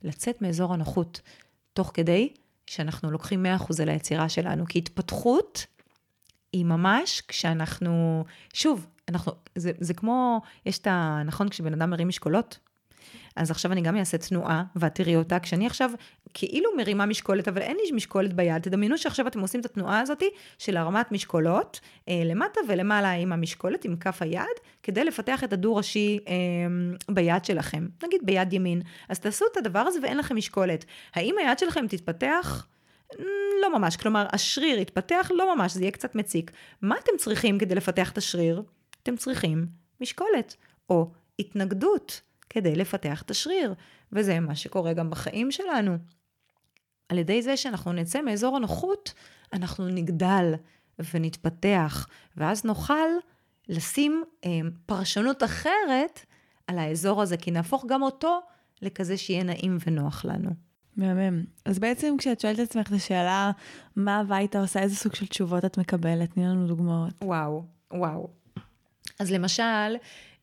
[0.02, 1.20] לצאת מאזור הנוחות,
[1.72, 2.32] תוך כדי
[2.66, 5.66] שאנחנו לוקחים 100% על היצירה שלנו, כי התפתחות
[6.52, 11.22] היא ממש כשאנחנו, שוב, אנחנו, זה, זה כמו, יש את ה...
[11.24, 12.58] נכון, כשבן אדם מרים משקולות,
[13.36, 15.90] אז עכשיו אני גם אעשה תנועה, ואת תראי אותה, כשאני עכשיו
[16.34, 20.22] כאילו מרימה משקולת, אבל אין לי משקולת ביד, תדמיינו שעכשיו אתם עושים את התנועה הזאת
[20.58, 24.44] של הרמת משקולות, אה, למטה ולמעלה עם המשקולת, עם כף היד,
[24.82, 26.34] כדי לפתח את הדו-ראשי אה,
[27.14, 28.82] ביד שלכם, נגיד ביד ימין.
[29.08, 30.84] אז תעשו את הדבר הזה ואין לכם משקולת.
[31.14, 32.66] האם היד שלכם תתפתח?
[33.62, 35.30] לא ממש, כלומר, השריר יתפתח?
[35.34, 36.50] לא ממש, זה יהיה קצת מציק.
[36.82, 38.62] מה אתם צריכים כדי לפתח את השריר?
[39.02, 39.66] אתם צריכים
[40.00, 40.56] משקולת,
[40.90, 43.74] או התנגדות, כדי לפתח את השריר.
[44.12, 45.96] וזה מה שקורה גם בחיים שלנו.
[47.08, 49.14] על ידי זה שאנחנו נצא מאזור הנוחות,
[49.52, 50.54] אנחנו נגדל
[51.12, 53.08] ונתפתח, ואז נוכל
[53.68, 54.50] לשים אה,
[54.86, 56.20] פרשנות אחרת
[56.66, 58.40] על האזור הזה, כי נהפוך גם אותו
[58.82, 60.50] לכזה שיהיה נעים ונוח לנו.
[60.96, 61.44] מהמם.
[61.64, 63.50] אז בעצם כשאת שואלת את עצמך את השאלה,
[63.96, 66.30] מה אהבה הייתה עושה, איזה סוג של תשובות את מקבלת?
[66.30, 67.14] תני לנו דוגמאות.
[67.24, 68.28] וואו, וואו.
[69.20, 69.96] אז למשל,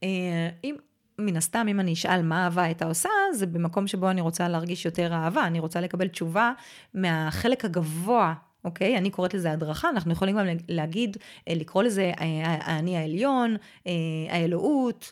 [0.03, 0.75] אה, אם,
[1.19, 4.85] מן הסתם, אם אני אשאל מה אהבה הייתה עושה, זה במקום שבו אני רוצה להרגיש
[4.85, 6.51] יותר אהבה, אני רוצה לקבל תשובה
[6.93, 8.33] מהחלק הגבוה
[8.65, 8.97] אוקיי?
[8.97, 13.55] אני קוראת לזה הדרכה, אנחנו יכולים גם להגיד, אה, לקרוא לזה אה, האני העליון,
[14.29, 15.11] האלוהות,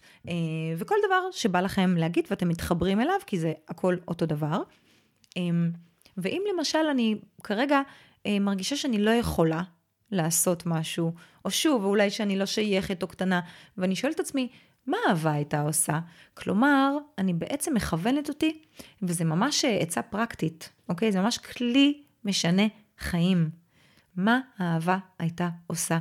[0.78, 4.62] וכל דבר שבא לכם להגיד ואתם מתחברים אליו, כי זה הכל אותו דבר.
[5.38, 5.72] אמ,
[6.18, 7.82] ואם למשל אני כרגע
[8.26, 9.62] אה, מרגישה שאני לא יכולה
[10.12, 11.14] לעשות משהו,
[11.46, 13.40] או שוב, אולי שאני לא שייכת או קטנה,
[13.78, 14.48] ואני שואלת את עצמי,
[14.88, 16.00] מה אהבה הייתה עושה?
[16.34, 18.62] כלומר, אני בעצם מכוונת אותי,
[19.02, 21.12] וזה ממש עצה פרקטית, אוקיי?
[21.12, 22.64] זה ממש כלי משנה
[23.00, 23.50] חיים.
[24.16, 25.98] מה האהבה הייתה עושה?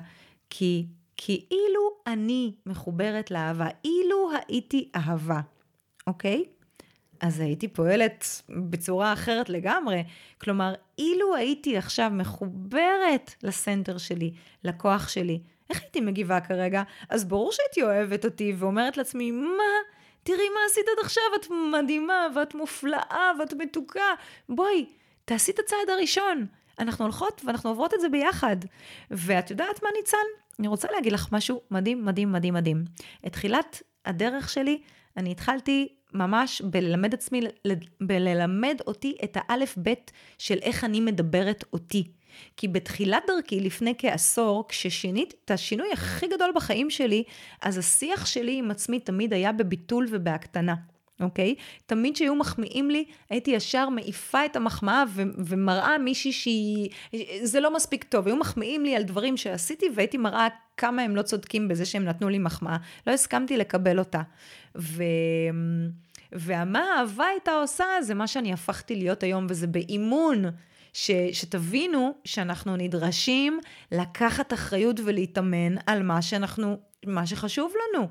[0.51, 5.41] כי כאילו אני מחוברת לאהבה, אילו הייתי אהבה,
[6.07, 6.45] אוקיי?
[7.21, 10.05] אז הייתי פועלת בצורה אחרת לגמרי.
[10.41, 15.41] כלומר, אילו הייתי עכשיו מחוברת לסנטר שלי, לכוח שלי,
[15.71, 16.83] איך הייתי מגיבה כרגע?
[17.09, 19.63] אז ברור שהייתי אוהבת אותי ואומרת לעצמי, מה?
[20.23, 24.15] תראי מה עשית עד עכשיו, את מדהימה, ואת מופלאה, ואת מתוקה.
[24.49, 24.87] בואי,
[25.25, 26.47] תעשי את הצעד הראשון.
[26.79, 28.57] אנחנו הולכות ואנחנו עוברות את זה ביחד.
[29.11, 30.19] ואת יודעת מה, ניצן?
[30.59, 32.85] אני רוצה להגיד לך משהו מדהים, מדהים, מדהים, מדהים.
[33.27, 34.81] את תחילת הדרך שלי,
[35.17, 37.41] אני התחלתי ממש בללמד עצמי,
[38.01, 42.13] בללמד אותי את האלף-בית של איך אני מדברת אותי.
[42.57, 47.23] כי בתחילת דרכי, לפני כעשור, כששינית את השינוי הכי גדול בחיים שלי,
[47.63, 50.75] אז השיח שלי עם עצמי תמיד היה בביטול ובהקטנה.
[51.21, 51.55] אוקיי?
[51.87, 56.91] תמיד כשהיו מחמיאים לי, הייתי ישר מעיפה את המחמאה ו- ומראה מישהי שהיא...
[57.43, 58.27] זה לא מספיק טוב.
[58.27, 62.29] היו מחמיאים לי על דברים שעשיתי, והייתי מראה כמה הם לא צודקים בזה שהם נתנו
[62.29, 62.77] לי מחמאה.
[63.07, 64.23] לא הסכמתי לקבל אותה.
[64.77, 65.03] ו...
[66.33, 70.45] ומה האהבה הייתה עושה, זה מה שאני הפכתי להיות היום, וזה באימון.
[70.93, 73.61] ש, שתבינו שאנחנו נדרשים
[73.93, 78.09] לקחת אחריות ולהתאמן על מה שאנחנו, מה שחשוב לנו.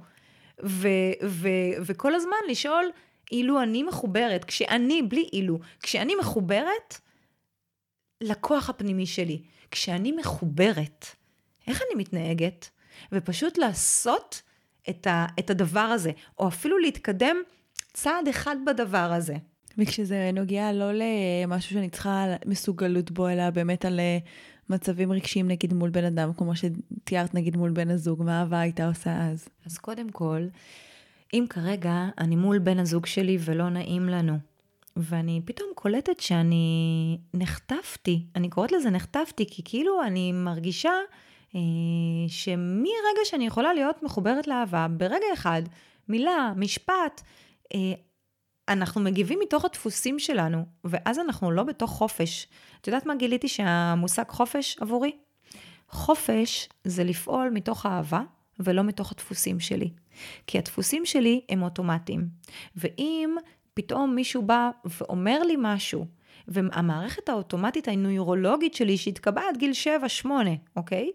[0.66, 0.88] ו,
[1.26, 1.48] ו,
[1.82, 2.92] וכל הזמן לשאול,
[3.32, 7.00] אילו אני מחוברת, כשאני, בלי אילו, כשאני מחוברת
[8.22, 11.06] לכוח הפנימי שלי, כשאני מחוברת,
[11.68, 12.70] איך אני מתנהגת?
[13.12, 14.42] ופשוט לעשות
[14.90, 17.38] את, ה, את הדבר הזה, או אפילו להתקדם
[17.94, 19.36] צעד אחד בדבר הזה.
[19.80, 24.18] וכשזה נוגע לא למשהו שאני צריכה מסוגלות בו, אלא באמת על אה,
[24.70, 28.88] מצבים רגשיים נגיד מול בן אדם, כמו שתיארת נגיד מול בן הזוג, מה אהבה הייתה
[28.88, 29.48] עושה אז?
[29.66, 30.42] אז קודם כל,
[31.34, 34.38] אם כרגע אני מול בן הזוג שלי ולא נעים לנו,
[34.98, 40.92] ואני פתאום קולטת שאני נחטפתי, אני קוראת לזה נחטפתי, כי כאילו אני מרגישה
[41.56, 41.62] אה,
[42.28, 45.62] שמרגע שאני יכולה להיות מחוברת לאהבה, ברגע אחד,
[46.08, 47.22] מילה, משפט,
[47.74, 47.94] אה,
[48.70, 52.48] אנחנו מגיבים מתוך הדפוסים שלנו, ואז אנחנו לא בתוך חופש.
[52.82, 55.12] את יודעת מה גיליתי שהמושג חופש עבורי?
[55.90, 58.22] חופש זה לפעול מתוך אהבה
[58.60, 59.90] ולא מתוך הדפוסים שלי.
[60.48, 62.28] כי הדפוסים שלי הם אוטומטיים.
[62.76, 63.36] ואם
[63.74, 66.06] פתאום מישהו בא ואומר לי משהו,
[66.48, 69.72] והמערכת האוטומטית הנוירולוגית שלי שהתקבעה עד גיל
[70.24, 70.28] 7-8,
[70.76, 71.10] אוקיי?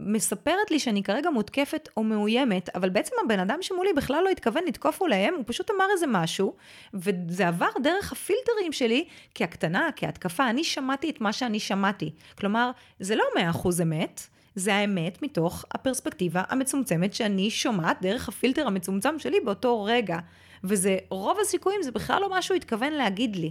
[0.00, 4.64] מספרת לי שאני כרגע מותקפת או מאוימת, אבל בעצם הבן אדם שמולי בכלל לא התכוון
[4.64, 6.54] לתקוף או הוא פשוט אמר איזה משהו,
[6.94, 10.50] וזה עבר דרך הפילטרים שלי כהקטנה, כהתקפה.
[10.50, 12.10] אני שמעתי את מה שאני שמעתי.
[12.38, 12.70] כלומר,
[13.00, 19.18] זה לא מאה אחוז אמת, זה האמת מתוך הפרספקטיבה המצומצמת שאני שומעת דרך הפילטר המצומצם
[19.18, 20.18] שלי באותו רגע.
[20.64, 23.50] וזה, רוב הסיכויים זה בכלל לא מה שהוא התכוון להגיד לי.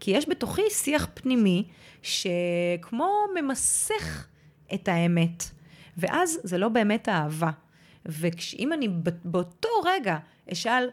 [0.00, 1.64] כי יש בתוכי שיח פנימי
[2.02, 4.26] שכמו ממסך
[4.74, 5.44] את האמת.
[5.96, 7.50] ואז זה לא באמת אהבה.
[8.06, 8.88] ואם אני
[9.24, 10.18] באותו רגע
[10.52, 10.90] אשאל,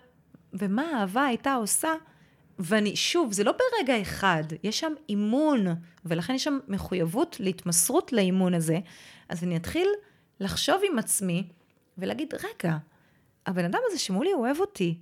[0.53, 1.89] ומה האהבה הייתה עושה?
[2.59, 5.65] ואני, שוב, זה לא ברגע אחד, יש שם אימון,
[6.05, 8.79] ולכן יש שם מחויבות להתמסרות לאימון הזה,
[9.29, 9.87] אז אני אתחיל
[10.39, 11.47] לחשוב עם עצמי
[11.97, 12.77] ולהגיד, רגע,
[13.45, 14.97] הבן אדם הזה שמולי אוהב אותי,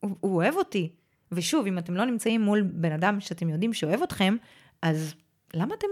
[0.00, 0.92] הוא, הוא אוהב אותי.
[1.32, 4.36] ושוב, אם אתם לא נמצאים מול בן אדם שאתם יודעים שאוהב אתכם,
[4.82, 5.14] אז
[5.54, 5.86] למה אתם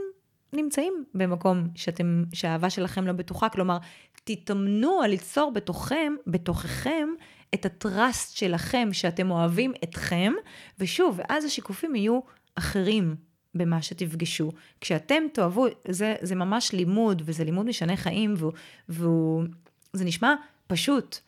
[0.57, 3.78] נמצאים במקום שאתם, שהאהבה שלכם לא בטוחה, כלומר,
[4.24, 7.09] תתאמנו על ליצור בתוכם, בתוככם,
[7.54, 10.32] את הטראסט שלכם, שאתם אוהבים אתכם,
[10.78, 12.20] ושוב, ואז השיקופים יהיו
[12.54, 13.16] אחרים
[13.54, 14.52] במה שתפגשו.
[14.80, 18.52] כשאתם תאהבו, זה, זה ממש לימוד, וזה לימוד משנה חיים, והוא,
[18.88, 19.44] והוא,
[19.92, 20.34] זה נשמע
[20.66, 21.18] פשוט,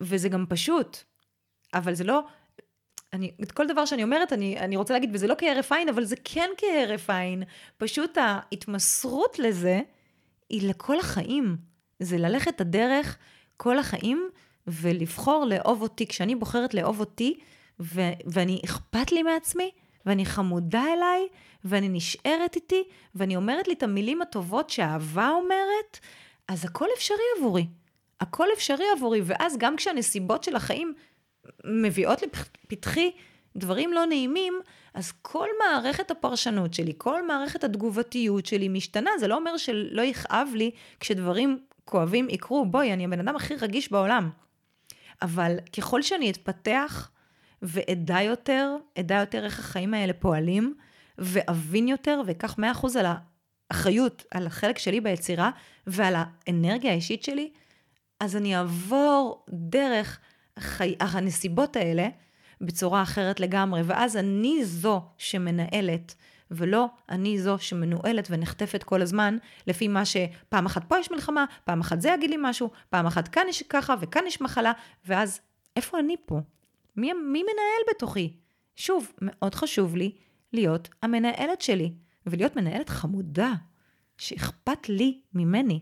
[0.00, 0.98] וזה גם פשוט,
[1.74, 2.24] אבל זה לא
[3.12, 6.04] אני, את כל דבר שאני אומרת, אני, אני רוצה להגיד, וזה לא כהרף עין, אבל
[6.04, 7.42] זה כן כהרף עין.
[7.76, 9.80] פשוט ההתמסרות לזה
[10.48, 11.56] היא לכל החיים.
[12.00, 13.18] זה ללכת את הדרך
[13.56, 14.28] כל החיים
[14.66, 16.06] ולבחור לאהוב אותי.
[16.06, 17.38] כשאני בוחרת לאהוב אותי,
[17.80, 19.70] ו, ואני אכפת לי מעצמי,
[20.06, 21.28] ואני חמודה אליי,
[21.64, 22.82] ואני נשארת איתי,
[23.14, 25.98] ואני אומרת לי את המילים הטובות שאהבה אומרת,
[26.48, 27.66] אז הכל אפשרי עבורי.
[28.20, 30.94] הכל אפשרי עבורי, ואז גם כשהנסיבות של החיים
[31.64, 33.10] מביאות לפתחי
[33.56, 34.60] דברים לא נעימים,
[34.94, 39.10] אז כל מערכת הפרשנות שלי, כל מערכת התגובתיות שלי משתנה.
[39.20, 40.70] זה לא אומר שלא יכאב לי
[41.00, 42.66] כשדברים כואבים יקרו.
[42.66, 44.30] בואי, אני הבן אדם הכי רגיש בעולם.
[45.22, 47.10] אבל ככל שאני אתפתח
[47.62, 50.74] ואדע יותר, אדע יותר איך החיים האלה פועלים,
[51.18, 53.06] ואבין יותר, ואקח 100% על
[53.68, 55.50] אחריות על החלק שלי ביצירה
[55.86, 57.50] ועל האנרגיה האישית שלי,
[58.20, 60.18] אז אני אעבור דרך
[60.58, 60.94] חי...
[61.00, 62.08] הנסיבות האלה
[62.60, 66.14] בצורה אחרת לגמרי, ואז אני זו שמנהלת,
[66.50, 71.80] ולא אני זו שמנוהלת ונחטפת כל הזמן, לפי מה שפעם אחת פה יש מלחמה, פעם
[71.80, 74.72] אחת זה יגיד לי משהו, פעם אחת כאן יש ככה וכאן יש מחלה,
[75.06, 75.40] ואז
[75.76, 76.40] איפה אני פה?
[76.96, 78.36] מי, מי מנהל בתוכי?
[78.76, 80.12] שוב, מאוד חשוב לי
[80.52, 81.92] להיות המנהלת שלי,
[82.26, 83.52] ולהיות מנהלת חמודה,
[84.18, 85.80] שאכפת לי ממני,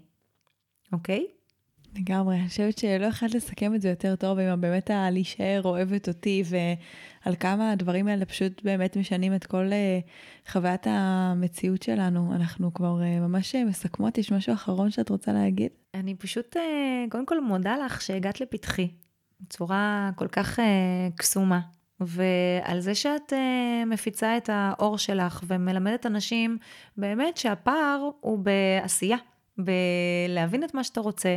[0.92, 1.26] אוקיי?
[1.98, 6.42] לגמרי, אני חושבת שלא יכולת לסכם את זה יותר טוב עם באמת הלהישאר אוהבת אותי
[6.46, 12.34] ועל כמה הדברים האלה פשוט באמת משנים את כל uh, חוויית המציאות שלנו.
[12.34, 15.70] אנחנו כבר uh, ממש מסכמות, יש משהו אחרון שאת רוצה להגיד?
[15.94, 16.56] אני פשוט
[17.10, 18.88] קודם כל מודה לך שהגעת לפתחי
[19.40, 20.58] בצורה כל כך
[21.16, 21.60] קסומה.
[22.00, 23.32] ועל זה שאת
[23.86, 26.58] מפיצה את האור שלך ומלמדת אנשים
[26.96, 29.16] באמת שהפער הוא בעשייה,
[29.58, 31.36] בלהבין את מה שאתה רוצה,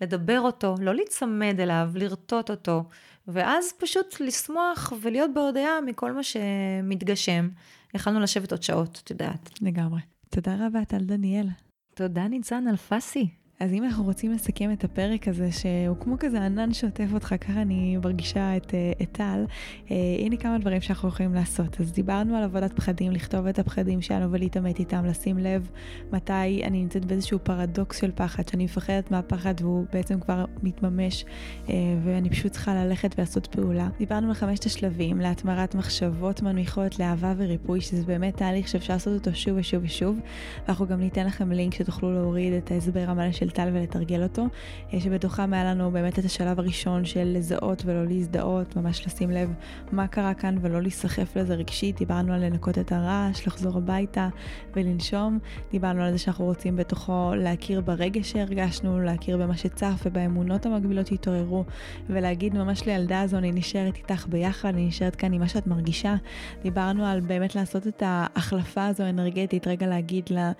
[0.00, 2.84] לדבר אותו, לא להיצמד אליו, לרטוט אותו,
[3.28, 7.48] ואז פשוט לשמוח ולהיות בהודיה מכל מה שמתגשם.
[7.94, 9.50] יכלנו לשבת עוד שעות, את יודעת.
[9.62, 10.00] לגמרי.
[10.30, 11.46] תודה רבה, טל דניאל.
[11.94, 13.28] תודה, ניצן אלפסי.
[13.60, 17.62] אז אם אנחנו רוצים לסכם את הפרק הזה, שהוא כמו כזה ענן שוטף אותך, ככה
[17.62, 19.44] אני מרגישה את, אה, את טל,
[19.90, 21.80] אה, הנה כמה דברים שאנחנו יכולים לעשות.
[21.80, 25.70] אז דיברנו על עבודת פחדים, לכתוב את הפחדים שלנו ולהתעמת איתם, לשים לב
[26.12, 31.24] מתי אני נמצאת באיזשהו פרדוקס של פחד, שאני מפחדת מהפחד והוא בעצם כבר מתממש,
[31.68, 33.88] אה, ואני פשוט צריכה ללכת ולעשות פעולה.
[33.98, 39.36] דיברנו על חמשת השלבים, להתמרת מחשבות מנמיכות לאהבה וריפוי, שזה באמת תהליך שאפשר לעשות אותו
[39.36, 40.18] שוב ושוב ושוב,
[40.66, 44.46] ואנחנו גם ניתן לכם לינק שתוכלו להוריד את ההסבר המלא של של טל ולתרגל אותו,
[44.94, 49.54] אה, שבתוכם היה לנו באמת את השלב הראשון של לזהות ולא להזדהות, ממש לשים לב
[49.92, 51.98] מה קרה כאן ולא להיסחף לזה רגשית.
[51.98, 54.28] דיברנו על לנקות את הרעש, לחזור הביתה
[54.76, 55.38] ולנשום.
[55.70, 61.64] דיברנו על זה שאנחנו רוצים בתוכו להכיר ברגש שהרגשנו, להכיר במה שצף ובאמונות המקבילות שהתעוררו,
[62.10, 66.14] ולהגיד ממש לילדה הזו, אני נשארת איתך ביחד, אני נשארת כאן עם מה שאת מרגישה.
[66.62, 70.52] דיברנו על באמת לעשות את ההחלפה הזו האנרגטית, רגע להגיד לה...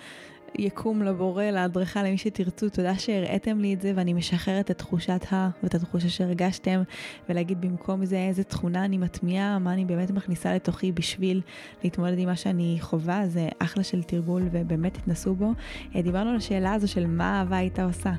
[0.59, 5.51] יקום לבורא, לאדריכל, למי שתרצו, תודה שהראיתם לי את זה ואני משחררת את תחושת ה...
[5.63, 6.83] ואת התחושה שהרגשתם,
[7.29, 11.41] ולהגיד במקום זה איזה תכונה אני מטמיעה, מה אני באמת מכניסה לתוכי בשביל
[11.85, 15.53] להתמודד עם מה שאני חווה, זה אחלה של תרגול ובאמת התנסו בו.
[15.97, 18.13] אה, דיברנו על השאלה הזו של מה אהבה הייתה עושה,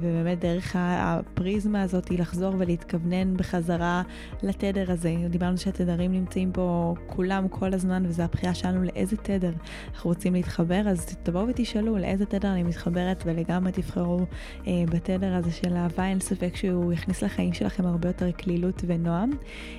[0.00, 4.02] ובאמת דרך הפריזמה הזאת היא לחזור ולהתכוונן בחזרה
[4.42, 5.14] לתדר הזה.
[5.30, 9.52] דיברנו שהתדרים נמצאים פה כולם כל הזמן, וזו הבחירה שלנו לאיזה תדר
[9.94, 14.20] אנחנו רוצים להתחבר, אז תבואו ותשאלו לאיזה תדר אני מתחברת ולגמרי תבחרו
[14.66, 19.30] אה, בתדר הזה של אהבה, אין ספק שהוא יכניס לחיים שלכם הרבה יותר קלילות ונועם.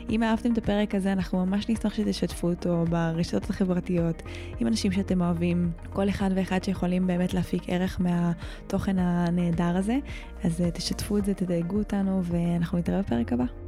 [0.10, 4.22] אם אהבתם את הפרק הזה, אנחנו ממש נשמח שתשתפו אותו ברשתות החברתיות,
[4.60, 9.98] עם אנשים שאתם אוהבים, כל אחד ואחד שיכולים באמת להפיק ערך מהתוכן הנהדר הזה.
[10.44, 13.61] אז אה, תשתפו את זה, תדאגו אותנו, ואנחנו נתראה בפרק הבא.